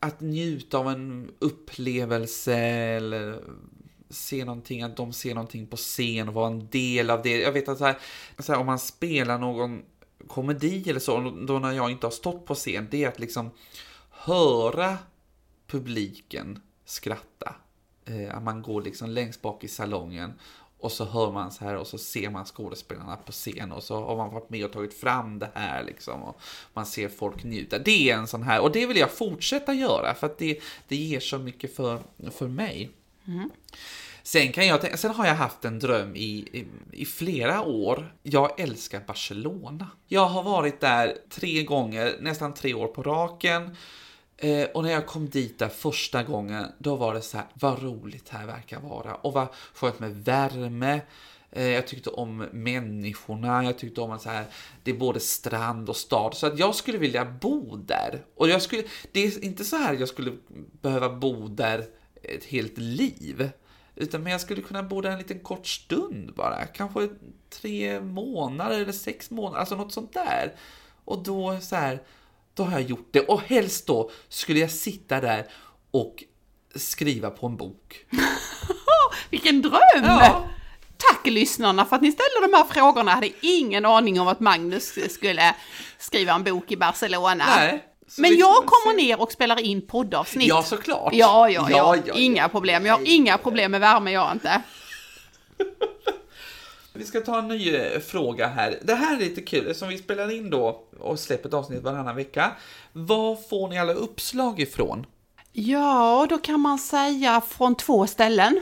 att 0.00 0.20
njuta 0.20 0.78
av 0.78 0.88
en 0.88 1.30
upplevelse 1.38 2.56
eller 2.56 3.40
se 4.10 4.44
någonting, 4.44 4.82
att 4.82 4.96
de 4.96 5.12
ser 5.12 5.34
någonting 5.34 5.66
på 5.66 5.76
scen 5.76 6.28
och 6.28 6.34
vara 6.34 6.46
en 6.46 6.68
del 6.68 7.10
av 7.10 7.22
det. 7.22 7.40
Jag 7.40 7.52
vet 7.52 7.68
att 7.68 7.78
så 7.78 7.84
här, 7.84 7.98
så 8.38 8.52
här, 8.52 8.60
om 8.60 8.66
man 8.66 8.78
spelar 8.78 9.38
någon 9.38 9.82
komedi 10.28 10.90
eller 10.90 11.00
så, 11.00 11.20
då 11.46 11.58
när 11.58 11.72
jag 11.72 11.90
inte 11.90 12.06
har 12.06 12.10
stått 12.12 12.46
på 12.46 12.54
scen, 12.54 12.88
det 12.90 13.04
är 13.04 13.08
att 13.08 13.18
liksom 13.18 13.50
höra 14.10 14.98
publiken 15.66 16.62
skratta. 16.84 17.54
Eh, 18.04 18.36
att 18.36 18.42
man 18.42 18.62
går 18.62 18.82
liksom 18.82 19.10
längst 19.10 19.42
bak 19.42 19.64
i 19.64 19.68
salongen 19.68 20.32
och 20.82 20.92
så 20.92 21.04
hör 21.04 21.32
man 21.32 21.52
så 21.52 21.64
här 21.64 21.76
och 21.76 21.86
så 21.86 21.98
ser 21.98 22.30
man 22.30 22.44
skådespelarna 22.44 23.16
på 23.16 23.32
scen 23.32 23.72
och 23.72 23.82
så 23.82 24.04
har 24.04 24.16
man 24.16 24.34
varit 24.34 24.50
med 24.50 24.64
och 24.64 24.72
tagit 24.72 24.94
fram 24.94 25.38
det 25.38 25.50
här 25.54 25.84
liksom 25.84 26.22
och 26.22 26.40
man 26.74 26.86
ser 26.86 27.08
folk 27.08 27.44
njuta. 27.44 27.78
Det 27.78 28.10
är 28.10 28.16
en 28.16 28.26
sån 28.26 28.42
här 28.42 28.60
och 28.60 28.72
det 28.72 28.86
vill 28.86 28.96
jag 28.96 29.10
fortsätta 29.10 29.74
göra 29.74 30.14
för 30.14 30.26
att 30.26 30.38
det, 30.38 30.60
det 30.88 30.96
ger 30.96 31.20
så 31.20 31.38
mycket 31.38 31.76
för, 31.76 32.02
för 32.30 32.48
mig. 32.48 32.90
Mm. 33.26 33.50
Sen, 34.22 34.52
kan 34.52 34.66
jag, 34.66 34.80
tänka- 34.80 34.96
sen 34.96 35.10
har 35.10 35.26
jag 35.26 35.34
haft 35.34 35.64
en 35.64 35.78
dröm 35.78 36.16
i, 36.16 36.20
i, 36.22 36.66
i 36.92 37.04
flera 37.04 37.62
år. 37.62 38.14
Jag 38.22 38.60
älskar 38.60 39.00
Barcelona. 39.06 39.90
Jag 40.08 40.26
har 40.26 40.42
varit 40.42 40.80
där 40.80 41.16
tre 41.30 41.62
gånger, 41.62 42.16
nästan 42.20 42.54
tre 42.54 42.74
år 42.74 42.86
på 42.86 43.02
raken. 43.02 43.76
Eh, 44.36 44.64
och 44.64 44.82
när 44.82 44.90
jag 44.90 45.06
kom 45.06 45.28
dit 45.28 45.58
där 45.58 45.68
första 45.68 46.22
gången, 46.22 46.66
då 46.78 46.96
var 46.96 47.14
det 47.14 47.22
så 47.22 47.36
här, 47.36 47.46
vad 47.54 47.82
roligt 47.82 48.28
här 48.28 48.46
verkar 48.46 48.80
vara. 48.80 49.14
Och 49.14 49.32
vad 49.32 49.46
skönt 49.74 50.00
med 50.00 50.24
värme. 50.24 51.00
Eh, 51.50 51.66
jag 51.68 51.86
tyckte 51.86 52.10
om 52.10 52.36
människorna, 52.52 53.64
jag 53.64 53.78
tyckte 53.78 54.00
om 54.00 54.10
att 54.10 54.22
så 54.22 54.28
här, 54.30 54.44
det 54.82 54.90
är 54.90 54.94
både 54.94 55.20
strand 55.20 55.88
och 55.88 55.96
stad. 55.96 56.34
Så 56.34 56.46
att 56.46 56.58
jag 56.58 56.74
skulle 56.74 56.98
vilja 56.98 57.24
bo 57.24 57.76
där. 57.76 58.24
Och 58.36 58.48
jag 58.48 58.62
skulle, 58.62 58.82
det 59.12 59.20
är 59.20 59.44
inte 59.44 59.64
så 59.64 59.76
här 59.76 59.94
jag 59.94 60.08
skulle 60.08 60.32
behöva 60.82 61.08
bo 61.08 61.48
där 61.48 61.84
ett 62.22 62.44
helt 62.44 62.78
liv. 62.78 63.50
Utan 63.96 64.22
men 64.22 64.32
jag 64.32 64.40
skulle 64.40 64.62
kunna 64.62 64.82
bo 64.82 65.00
där 65.00 65.10
en 65.10 65.18
liten 65.18 65.40
kort 65.40 65.66
stund 65.66 66.34
bara. 66.34 66.66
Kanske 66.66 67.08
tre 67.50 68.00
månader 68.00 68.80
eller 68.80 68.92
sex 68.92 69.30
månader, 69.30 69.60
alltså 69.60 69.76
något 69.76 69.92
sånt 69.92 70.12
där. 70.12 70.52
Och 71.04 71.22
då 71.22 71.60
så 71.60 71.76
här, 71.76 72.02
då 72.54 72.62
har 72.62 72.72
jag 72.72 72.82
gjort 72.82 73.08
det. 73.10 73.20
Och 73.20 73.40
helst 73.42 73.86
då 73.86 74.10
skulle 74.28 74.60
jag 74.60 74.70
sitta 74.70 75.20
där 75.20 75.46
och 75.90 76.24
skriva 76.74 77.30
på 77.30 77.46
en 77.46 77.56
bok. 77.56 78.06
Vilken 79.30 79.62
dröm! 79.62 79.78
Ja. 80.04 80.48
Tack 80.96 81.26
lyssnarna 81.26 81.84
för 81.84 81.96
att 81.96 82.02
ni 82.02 82.12
ställde 82.12 82.52
de 82.52 82.56
här 82.56 82.64
frågorna. 82.64 83.10
Jag 83.10 83.14
hade 83.14 83.30
ingen 83.40 83.84
aning 83.84 84.20
om 84.20 84.28
att 84.28 84.40
Magnus 84.40 85.12
skulle 85.14 85.54
skriva 85.98 86.32
en 86.32 86.44
bok 86.44 86.70
i 86.72 86.76
Barcelona. 86.76 87.44
Nej. 87.56 87.91
Så 88.08 88.20
Men 88.20 88.30
vi 88.30 88.40
jag 88.40 88.66
kommer 88.66 88.96
ner 88.96 89.20
och 89.20 89.32
spelar 89.32 89.60
in 89.60 89.86
poddavsnitt. 89.86 90.48
Ja, 90.48 90.62
såklart. 90.62 91.14
Ja, 91.14 91.50
ja, 91.50 91.68
ja. 91.70 91.96
ja, 92.06 92.14
Inga 92.14 92.48
problem. 92.48 92.86
Jag 92.86 92.94
har 92.94 93.02
inga 93.04 93.38
problem 93.38 93.70
med 93.70 93.80
värme, 93.80 94.10
jag 94.10 94.32
inte. 94.32 94.62
Vi 96.94 97.04
ska 97.04 97.20
ta 97.20 97.38
en 97.38 97.48
ny 97.48 97.74
eh, 97.76 98.00
fråga 98.00 98.46
här. 98.46 98.78
Det 98.82 98.94
här 98.94 99.16
är 99.16 99.20
lite 99.20 99.40
kul, 99.40 99.74
som 99.74 99.88
vi 99.88 99.98
spelar 99.98 100.30
in 100.36 100.50
då 100.50 100.84
och 101.00 101.18
släpper 101.18 101.48
ett 101.48 101.54
avsnitt 101.54 101.82
varannan 101.82 102.16
vecka. 102.16 102.52
Var 102.92 103.36
får 103.36 103.68
ni 103.68 103.78
alla 103.78 103.92
uppslag 103.92 104.60
ifrån? 104.60 105.06
Ja, 105.52 106.26
då 106.30 106.38
kan 106.38 106.60
man 106.60 106.78
säga 106.78 107.40
från 107.40 107.74
två 107.74 108.06
ställen. 108.06 108.60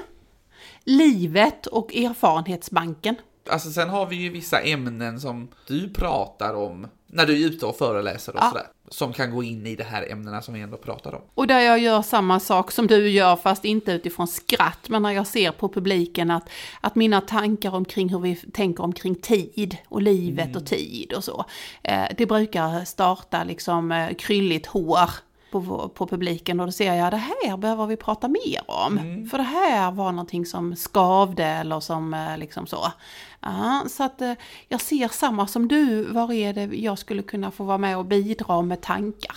Livet 0.84 1.66
och 1.66 1.94
Erfarenhetsbanken. 1.94 3.14
Alltså 3.50 3.70
sen 3.70 3.88
har 3.88 4.06
vi 4.06 4.16
ju 4.16 4.28
vissa 4.30 4.60
ämnen 4.60 5.20
som 5.20 5.48
du 5.66 5.88
pratar 5.94 6.54
om 6.54 6.86
när 7.06 7.26
du 7.26 7.32
är 7.32 7.46
ute 7.46 7.66
och 7.66 7.76
föreläser 7.76 8.32
och 8.36 8.42
Ja. 8.42 8.48
sådär. 8.48 8.66
Som 8.92 9.12
kan 9.12 9.30
gå 9.30 9.42
in 9.42 9.66
i 9.66 9.76
de 9.76 9.84
här 9.84 10.12
ämnena 10.12 10.42
som 10.42 10.54
vi 10.54 10.60
ändå 10.60 10.76
pratar 10.76 11.14
om. 11.14 11.22
Och 11.34 11.46
där 11.46 11.60
jag 11.60 11.78
gör 11.78 12.02
samma 12.02 12.40
sak 12.40 12.72
som 12.72 12.86
du 12.86 13.08
gör, 13.08 13.36
fast 13.36 13.64
inte 13.64 13.92
utifrån 13.92 14.28
skratt, 14.28 14.88
men 14.88 15.02
när 15.02 15.10
jag 15.10 15.26
ser 15.26 15.52
på 15.52 15.68
publiken 15.68 16.30
att, 16.30 16.48
att 16.80 16.94
mina 16.94 17.20
tankar 17.20 17.74
omkring 17.74 18.08
hur 18.08 18.18
vi 18.18 18.36
tänker 18.36 18.84
omkring 18.84 19.14
tid 19.14 19.76
och 19.88 20.02
livet 20.02 20.56
och 20.56 20.66
tid 20.66 21.12
och 21.12 21.24
så, 21.24 21.44
eh, 21.82 22.04
det 22.16 22.26
brukar 22.26 22.84
starta 22.84 23.44
liksom 23.44 23.92
eh, 23.92 24.14
krylligt 24.14 24.66
hår 24.66 25.10
på, 25.50 25.88
på 25.88 26.06
publiken 26.06 26.60
och 26.60 26.66
då 26.66 26.72
ser 26.72 26.94
jag 26.94 27.12
det 27.12 27.16
här 27.16 27.56
behöver 27.56 27.86
vi 27.86 27.96
prata 27.96 28.28
mer 28.28 28.60
om. 28.66 29.26
För 29.30 29.38
det 29.38 29.44
här 29.44 29.90
var 29.90 30.12
någonting 30.12 30.46
som 30.46 30.76
skavde 30.76 31.44
eller 31.44 31.80
som 31.80 32.14
eh, 32.14 32.38
liksom 32.38 32.66
så. 32.66 32.92
Ja, 33.40 33.84
så 33.88 34.04
att 34.04 34.20
eh, 34.20 34.32
jag 34.68 34.80
ser 34.80 35.08
samma 35.08 35.46
som 35.46 35.68
du, 35.68 36.02
var 36.04 36.32
är 36.32 36.52
det 36.52 36.64
jag 36.64 36.98
skulle 36.98 37.22
kunna 37.22 37.50
få 37.50 37.64
vara 37.64 37.78
med 37.78 37.98
och 37.98 38.04
bidra 38.04 38.62
med 38.62 38.80
tankar? 38.80 39.36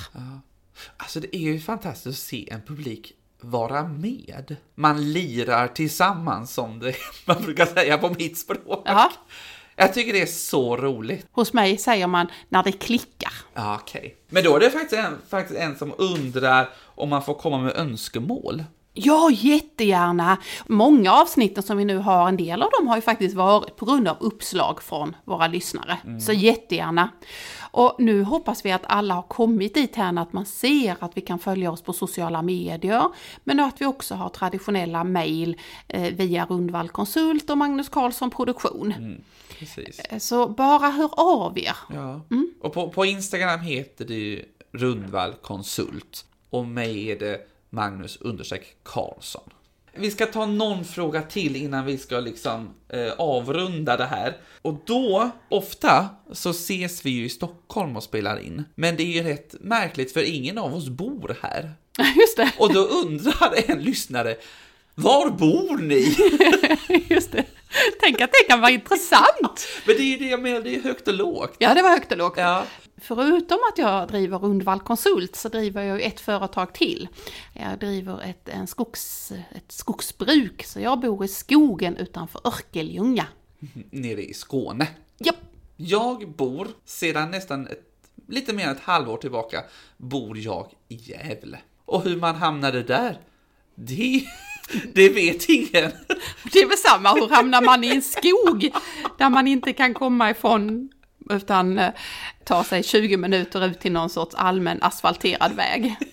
Alltså 0.98 1.20
det 1.20 1.36
är 1.36 1.40
ju 1.40 1.60
fantastiskt 1.60 2.08
att 2.08 2.28
se 2.28 2.50
en 2.52 2.62
publik 2.62 3.14
vara 3.44 3.84
med. 3.84 4.56
Man 4.76 5.14
lirar 5.14 5.68
tillsammans 5.68 6.54
som 6.54 6.80
det 6.80 6.96
man 7.26 7.44
brukar 7.44 7.66
säga 7.66 7.98
på 7.98 8.10
mitt 8.10 8.38
språk. 8.38 8.84
Ja. 8.86 9.12
Jag 9.76 9.94
tycker 9.94 10.14
det 10.14 10.22
är 10.22 10.26
så 10.26 10.78
roligt. 10.78 11.28
Hos 11.32 11.54
mig 11.54 11.78
säger 11.78 12.08
man 12.08 12.28
när 12.50 12.64
det 12.64 12.72
klickar. 12.72 13.34
Ja, 13.54 13.80
okej. 13.82 14.16
Men 14.30 14.44
då 14.44 14.56
är 14.56 14.60
det 14.60 14.70
faktiskt 14.70 14.94
en, 14.94 15.18
faktiskt 15.30 15.60
en 15.60 15.78
som 15.78 15.94
undrar 15.98 16.70
om 16.96 17.10
man 17.10 17.24
får 17.24 17.34
komma 17.34 17.58
med 17.58 17.76
önskemål. 17.76 18.64
Ja, 18.96 19.30
jättegärna! 19.32 20.38
Många 20.68 21.14
avsnitten 21.14 21.64
som 21.64 21.78
vi 21.78 21.86
nu 21.86 21.98
har, 21.98 22.28
en 22.28 22.38
del 22.38 22.62
av 22.62 22.70
dem 22.80 22.88
har 22.88 22.96
ju 22.96 23.02
faktiskt 23.02 23.36
varit 23.36 23.76
på 23.76 23.86
grund 23.86 24.08
av 24.08 24.18
uppslag 24.20 24.82
från 24.84 25.16
våra 25.26 25.48
lyssnare. 25.48 25.98
Så 26.22 26.34
jättegärna! 26.34 27.10
Och 27.72 27.96
nu 28.00 28.24
hoppas 28.24 28.66
vi 28.66 28.72
att 28.72 28.82
alla 28.86 29.14
har 29.14 29.22
kommit 29.22 29.74
dit 29.74 29.96
här 29.96 30.20
att 30.20 30.34
man 30.34 30.46
ser 30.46 30.96
att 31.00 31.18
vi 31.18 31.22
kan 31.22 31.40
följa 31.40 31.72
oss 31.72 31.82
på 31.82 31.94
sociala 31.94 32.42
medier, 32.42 33.04
men 33.44 33.60
att 33.60 33.82
vi 33.82 33.86
också 33.86 34.16
har 34.16 34.30
traditionella 34.30 35.04
mejl 35.04 35.58
eh, 35.88 36.14
via 36.14 36.46
Rundvall 36.46 36.90
Konsult 36.90 37.50
och 37.50 37.58
Magnus 37.58 37.90
Karlsson 37.90 38.30
Produktion. 38.30 38.94
Precis. 39.76 40.00
Eh, 40.00 40.18
Så 40.20 40.48
bara 40.48 40.90
hör 40.90 41.10
av 41.20 41.60
er! 41.60 41.76
Ja. 41.94 42.22
Och 42.62 42.74
på, 42.74 42.90
på 42.90 43.06
Instagram 43.06 43.60
heter 43.60 44.06
det 44.06 44.14
ju 44.14 44.46
Rundvall 44.72 45.34
Konsult. 45.42 46.26
Och 46.50 46.66
mig 46.66 47.12
är 47.12 47.20
det 47.20 47.42
Magnus 47.70 48.18
understreck 48.22 48.76
Karlsson. 48.84 49.50
Vi 49.96 50.12
ska 50.12 50.26
ta 50.26 50.46
någon 50.46 50.86
fråga 50.86 51.22
till 51.22 51.56
innan 51.56 51.86
vi 51.86 51.98
ska 51.98 52.20
liksom 52.20 52.70
eh, 52.90 53.12
avrunda 53.18 53.98
det 53.98 54.06
här. 54.06 54.38
Och 54.62 54.76
då, 54.86 55.30
ofta, 55.50 56.10
så 56.32 56.50
ses 56.50 57.06
vi 57.06 57.10
ju 57.10 57.26
i 57.26 57.30
Stockholm 57.30 57.98
och 57.98 58.04
spelar 58.04 58.40
in. 58.40 58.64
Men 58.76 58.96
det 58.96 59.04
är 59.04 59.08
ju 59.08 59.24
rätt 59.24 59.56
märkligt 59.60 60.12
för 60.14 60.24
ingen 60.24 60.58
av 60.58 60.74
oss 60.76 60.90
bor 60.90 61.38
här. 61.42 61.74
Just 62.20 62.38
det, 62.38 62.52
Och 62.58 62.74
då 62.74 62.80
undrar 62.80 63.54
en 63.72 63.80
lyssnare, 63.84 64.36
var 64.96 65.30
bor 65.30 65.78
ni? 65.78 66.16
just 67.16 67.32
det. 67.32 67.46
Tänk 68.00 68.22
att 68.22 68.32
det 68.32 68.48
kan 68.50 68.62
vara 68.62 68.72
intressant! 68.72 69.68
Men 69.88 69.96
det 69.96 70.02
är 70.02 70.06
ju 70.06 70.18
det 70.18 70.30
jag 70.30 70.42
menar, 70.42 70.62
det 70.62 70.76
är 70.76 70.82
högt 70.82 71.08
och 71.08 71.14
lågt. 71.14 71.56
Ja, 71.58 71.74
det 71.74 71.82
var 71.82 71.90
högt 71.90 72.12
och 72.12 72.18
lågt. 72.18 72.34
Ja. 72.38 72.66
Förutom 72.98 73.58
att 73.72 73.78
jag 73.78 74.08
driver 74.08 74.38
Rundvall 74.38 74.80
Konsult 74.80 75.36
så 75.36 75.50
driver 75.50 75.84
jag 75.84 76.02
ett 76.02 76.20
företag 76.20 76.74
till. 76.74 77.08
Jag 77.54 77.80
driver 77.80 78.22
ett, 78.22 78.50
en 78.50 78.68
skogs, 78.68 79.32
ett 79.32 79.72
skogsbruk, 79.72 80.64
så 80.64 80.80
jag 80.80 81.00
bor 81.00 81.26
i 81.26 81.28
skogen 81.28 81.98
utanför 81.98 82.42
Örkelljunga. 82.44 83.26
Nere 83.92 84.22
i 84.22 84.34
Skåne. 84.34 84.88
Japp, 85.18 85.36
Jag 85.76 86.30
bor 86.30 86.68
sedan 86.86 87.32
nästan 87.32 87.68
ett, 87.68 87.84
lite 88.28 88.54
mer 88.54 88.66
än 88.66 88.76
ett 88.76 88.84
halvår 88.84 89.18
tillbaka, 89.18 89.64
bor 89.98 90.38
jag 90.38 90.72
i 90.88 90.96
Gävle. 90.96 91.60
Och 91.86 92.04
hur 92.04 92.18
man 92.18 92.36
hamnade 92.36 92.84
där, 92.84 93.20
det, 93.76 94.24
det 94.94 95.10
vet 95.10 95.50
ingen. 95.50 95.92
det 96.54 96.60
är 96.60 96.68
väl 96.68 96.78
samma, 96.78 97.14
hur 97.14 97.30
hamnar 97.30 97.62
man 97.62 97.84
i 97.84 97.88
en 97.88 98.02
skog 98.02 98.72
där 99.18 99.30
man 99.30 99.48
inte 99.48 99.74
kan 99.74 99.94
komma 99.94 100.30
ifrån 100.30 100.90
utan 101.30 101.80
eh, 101.80 101.92
ta 102.46 102.64
sig 102.64 102.84
20 102.84 103.18
minuter 103.18 103.66
ut 103.66 103.80
till 103.80 103.92
någon 103.92 104.10
sorts 104.10 104.36
allmän 104.36 104.78
asfalterad 104.82 105.54
väg. 105.56 105.96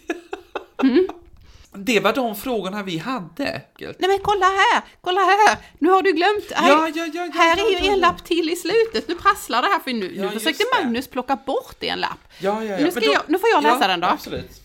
Det 1.73 2.01
var 2.01 2.13
de 2.13 2.37
frågorna 2.37 2.83
vi 2.83 2.99
hade. 2.99 3.63
Nej 3.79 3.95
men 4.09 4.19
kolla 4.23 4.47
här, 4.47 4.83
kolla 5.01 5.21
här, 5.21 5.57
nu 5.79 5.91
har 5.91 6.03
du 6.03 6.13
glömt. 6.13 6.53
Här, 6.53 6.69
Ja, 6.69 6.89
ja, 6.95 7.07
ja, 7.15 7.29
här 7.35 7.57
är 7.57 7.83
ju 7.85 7.89
en 7.93 7.99
lapp 7.99 8.25
till 8.25 8.51
i 8.51 8.57
slutet, 8.57 9.09
nu 9.09 9.15
prasslar 9.15 9.63
det 9.63 9.69
här 9.69 9.79
för 9.79 9.91
nu, 9.93 10.13
nu 10.17 10.31
försökte. 10.31 10.65
Magnus 10.83 11.07
plocka 11.09 11.37
bort 11.37 11.77
en 11.83 12.01
lapp. 12.01 12.19
Ja, 12.39 12.65
ja, 12.65 12.71
ja. 12.73 12.85
Nu 12.85 12.91
ska 12.91 13.01
Men 13.01 13.11
jag- 13.13 13.23
nu 13.27 13.39
får 13.39 13.49
jag 13.51 13.63
läsa 13.63 13.89
den 13.89 14.01
då. 14.01 14.07
Absolut. 14.07 14.60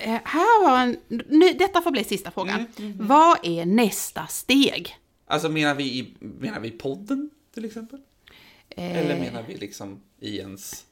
Eh, 0.00 0.20
här 0.24 0.64
var 0.64 0.78
en, 0.80 0.96
nu, 1.28 1.52
detta 1.52 1.80
får 1.82 1.90
bli 1.90 2.04
sista 2.04 2.30
frågan. 2.30 2.66
Mm, 2.78 3.06
Vad 3.06 3.38
är 3.42 3.66
nästa 3.66 4.26
steg? 4.26 4.96
Alltså 5.26 5.48
menar 5.48 5.74
vi, 5.74 6.14
menar 6.18 6.60
vi 6.60 6.70
podden 6.70 7.30
till 7.54 7.64
exempel? 7.64 8.00
Eh, 8.70 8.96
Eller 8.98 9.20
menar 9.20 9.44
vi 9.48 9.56
liksom 9.56 10.00
i 10.20 10.38
ens, 10.38 10.84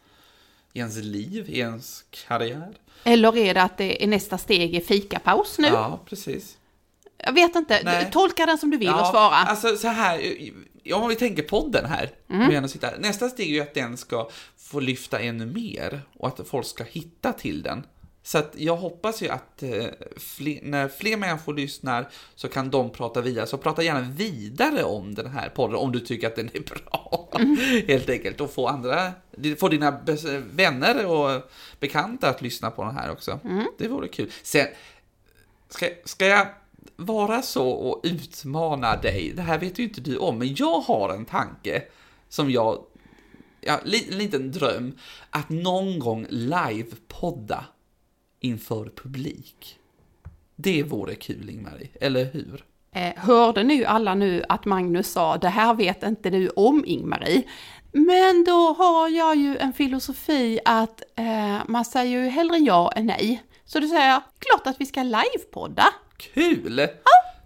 i 0.72 0.78
ens 0.78 0.96
liv, 0.96 1.50
i 1.50 1.58
ens 1.58 2.04
karriär? 2.10 2.76
Eller 3.04 3.36
är 3.36 3.54
det 3.54 3.62
att 3.62 3.78
det 3.78 4.04
är 4.04 4.06
nästa 4.06 4.38
steg 4.38 4.74
är 4.74 4.80
fikapaus 4.80 5.58
nu? 5.58 5.68
Ja, 5.68 6.00
precis. 6.06 6.56
Jag 7.18 7.32
vet 7.32 7.56
inte, 7.56 7.80
Nej. 7.84 8.08
tolka 8.12 8.46
den 8.46 8.58
som 8.58 8.70
du 8.70 8.76
vill 8.76 8.88
och 8.88 8.94
Ja, 8.94 9.10
svara. 9.10 9.34
Alltså 9.34 9.76
så 9.76 9.88
här, 9.88 10.20
om 10.94 11.08
vi 11.08 11.16
tänker 11.16 11.42
podden 11.42 11.84
här, 11.86 12.10
Mm. 12.30 12.68
sitter 12.68 12.98
nästa 12.98 13.28
steg 13.28 13.50
är 13.50 13.54
ju 13.54 13.60
att 13.60 13.74
den 13.74 13.96
ska 13.96 14.28
få 14.56 14.80
lyfta 14.80 15.18
ännu 15.20 15.46
mer 15.46 16.02
och 16.16 16.28
att 16.28 16.48
folk 16.48 16.66
ska 16.66 16.84
hitta 16.84 17.32
till 17.32 17.62
den. 17.62 17.86
Så 18.26 18.38
att 18.38 18.52
jag 18.56 18.76
hoppas 18.76 19.22
ju 19.22 19.28
att 19.28 19.62
eh, 19.62 19.86
fler, 20.16 20.60
när 20.62 20.88
fler 20.88 21.16
människor 21.16 21.54
lyssnar 21.54 22.08
så 22.34 22.48
kan 22.48 22.70
de 22.70 22.90
prata 22.90 23.20
vidare. 23.20 23.46
Så 23.46 23.58
prata 23.58 23.82
gärna 23.82 24.00
vidare 24.00 24.84
om 24.84 25.14
den 25.14 25.26
här 25.26 25.48
podden 25.48 25.76
om 25.76 25.92
du 25.92 26.00
tycker 26.00 26.26
att 26.26 26.36
den 26.36 26.50
är 26.54 26.60
bra. 26.60 27.28
Mm. 27.34 27.56
Helt 27.88 28.10
enkelt. 28.10 28.40
Och 28.40 28.50
få 28.50 28.66
andra, 28.66 29.12
få 29.58 29.68
dina 29.68 30.00
vänner 30.50 31.06
och 31.06 31.50
bekanta 31.80 32.28
att 32.28 32.42
lyssna 32.42 32.70
på 32.70 32.84
den 32.84 32.94
här 32.94 33.10
också. 33.10 33.40
Mm. 33.44 33.66
Det 33.78 33.88
vore 33.88 34.08
kul. 34.08 34.30
Sen, 34.42 34.66
ska, 35.68 35.88
ska 36.04 36.26
jag 36.26 36.46
vara 36.96 37.42
så 37.42 37.70
och 37.70 38.00
utmana 38.04 38.96
dig? 38.96 39.32
Det 39.36 39.42
här 39.42 39.58
vet 39.58 39.78
ju 39.78 39.82
inte 39.82 40.00
du 40.00 40.16
om, 40.16 40.38
men 40.38 40.54
jag 40.54 40.80
har 40.80 41.14
en 41.14 41.24
tanke 41.24 41.82
som 42.28 42.50
jag, 42.50 42.84
ja, 43.60 43.80
en 43.84 44.18
liten 44.18 44.52
dröm, 44.52 44.98
att 45.30 45.48
någon 45.48 45.98
gång 45.98 46.26
live-podda 46.30 47.64
inför 48.46 48.84
publik. 49.02 49.78
Det 50.56 50.82
vore 50.82 51.14
kul, 51.14 51.50
Ingmarie, 51.50 51.88
eller 52.00 52.24
hur? 52.24 52.64
Eh, 52.92 53.12
hörde 53.16 53.62
nu 53.62 53.84
alla 53.84 54.14
nu 54.14 54.44
att 54.48 54.64
Magnus 54.64 55.12
sa 55.12 55.36
det 55.36 55.48
här 55.48 55.74
vet 55.74 56.02
inte 56.02 56.30
du 56.30 56.48
om 56.48 56.84
Ingmarie. 56.86 57.42
Men 57.92 58.44
då 58.44 58.72
har 58.78 59.08
jag 59.08 59.36
ju 59.36 59.56
en 59.56 59.72
filosofi 59.72 60.60
att 60.64 61.02
eh, 61.16 61.58
man 61.66 61.84
säger 61.84 62.18
ju 62.22 62.28
hellre 62.28 62.56
ja 62.58 62.92
än 62.96 63.06
nej. 63.06 63.42
Så 63.64 63.78
då 63.80 63.88
säger 63.88 64.08
jag, 64.08 64.22
klart 64.38 64.66
att 64.66 64.80
vi 64.80 64.86
ska 64.86 65.02
livepodda. 65.02 65.86
Kul! 66.16 66.76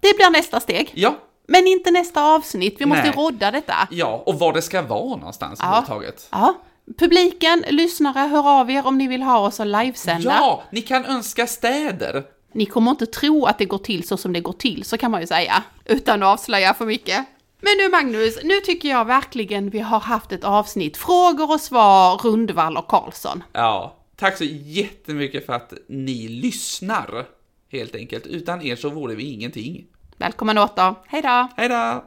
Det 0.01 0.15
blir 0.17 0.31
nästa 0.31 0.59
steg. 0.59 0.91
Ja, 0.93 1.15
Men 1.47 1.67
inte 1.67 1.91
nästa 1.91 2.23
avsnitt, 2.35 2.75
vi 2.79 2.85
måste 2.85 3.03
Nej. 3.03 3.13
rodda 3.15 3.51
detta. 3.51 3.87
ja, 3.91 4.23
och 4.25 4.39
var 4.39 4.53
det 4.53 4.61
ska 4.61 4.81
vara 4.81 5.15
någonstans 5.17 5.59
Ja. 5.63 5.67
överhuvudtaget. 5.67 6.27
Ja, 6.31 6.53
publiken, 6.97 7.63
lyssnare, 7.67 8.27
hör 8.27 8.49
av 8.59 8.71
er 8.71 8.87
om 8.87 8.97
ni 8.97 9.07
vill 9.07 9.21
ha 9.21 9.39
oss 9.39 9.59
att 9.59 9.67
livesända. 9.67 10.31
Ja, 10.31 10.63
ni 10.71 10.81
kan 10.81 11.05
önska 11.05 11.47
städer. 11.47 12.23
Ni 12.53 12.65
kommer 12.65 12.91
inte 12.91 13.05
tro 13.05 13.45
att 13.45 13.57
det 13.57 13.65
går 13.65 13.77
till 13.77 14.07
så 14.07 14.17
som 14.17 14.33
det 14.33 14.39
går 14.39 14.53
till, 14.53 14.83
så 14.83 14.97
kan 14.97 15.11
man 15.11 15.21
ju 15.21 15.27
säga, 15.27 15.63
utan 15.85 16.23
att 16.23 16.33
avslöja 16.33 16.73
för 16.73 16.85
mycket. 16.85 17.25
Men 17.61 17.73
nu 17.77 17.89
Magnus, 17.89 18.39
nu 18.43 18.59
tycker 18.59 18.89
jag 18.89 19.05
verkligen 19.05 19.69
vi 19.69 19.79
har 19.79 19.99
haft 19.99 20.31
ett 20.31 20.43
avsnitt 20.43 20.97
frågor 20.97 21.51
och 21.51 21.61
svar, 21.61 22.17
Rundvall 22.17 22.77
och 22.77 22.87
Karlsson. 22.87 23.43
Ja, 23.53 23.95
tack 24.15 24.37
så 24.37 24.43
jättemycket 24.43 25.45
för 25.45 25.53
att 25.53 25.73
ni 25.87 26.27
lyssnar, 26.27 27.25
helt 27.71 27.95
enkelt. 27.95 28.25
Utan 28.25 28.61
er 28.61 28.75
så 28.75 28.89
vore 28.89 29.15
vi 29.15 29.23
ingenting. 29.33 29.85
Välkommen 30.17 30.57
åter, 30.57 30.95
hej 31.07 31.21
då! 31.21 31.47
Hej 31.57 31.69
då! 31.69 32.03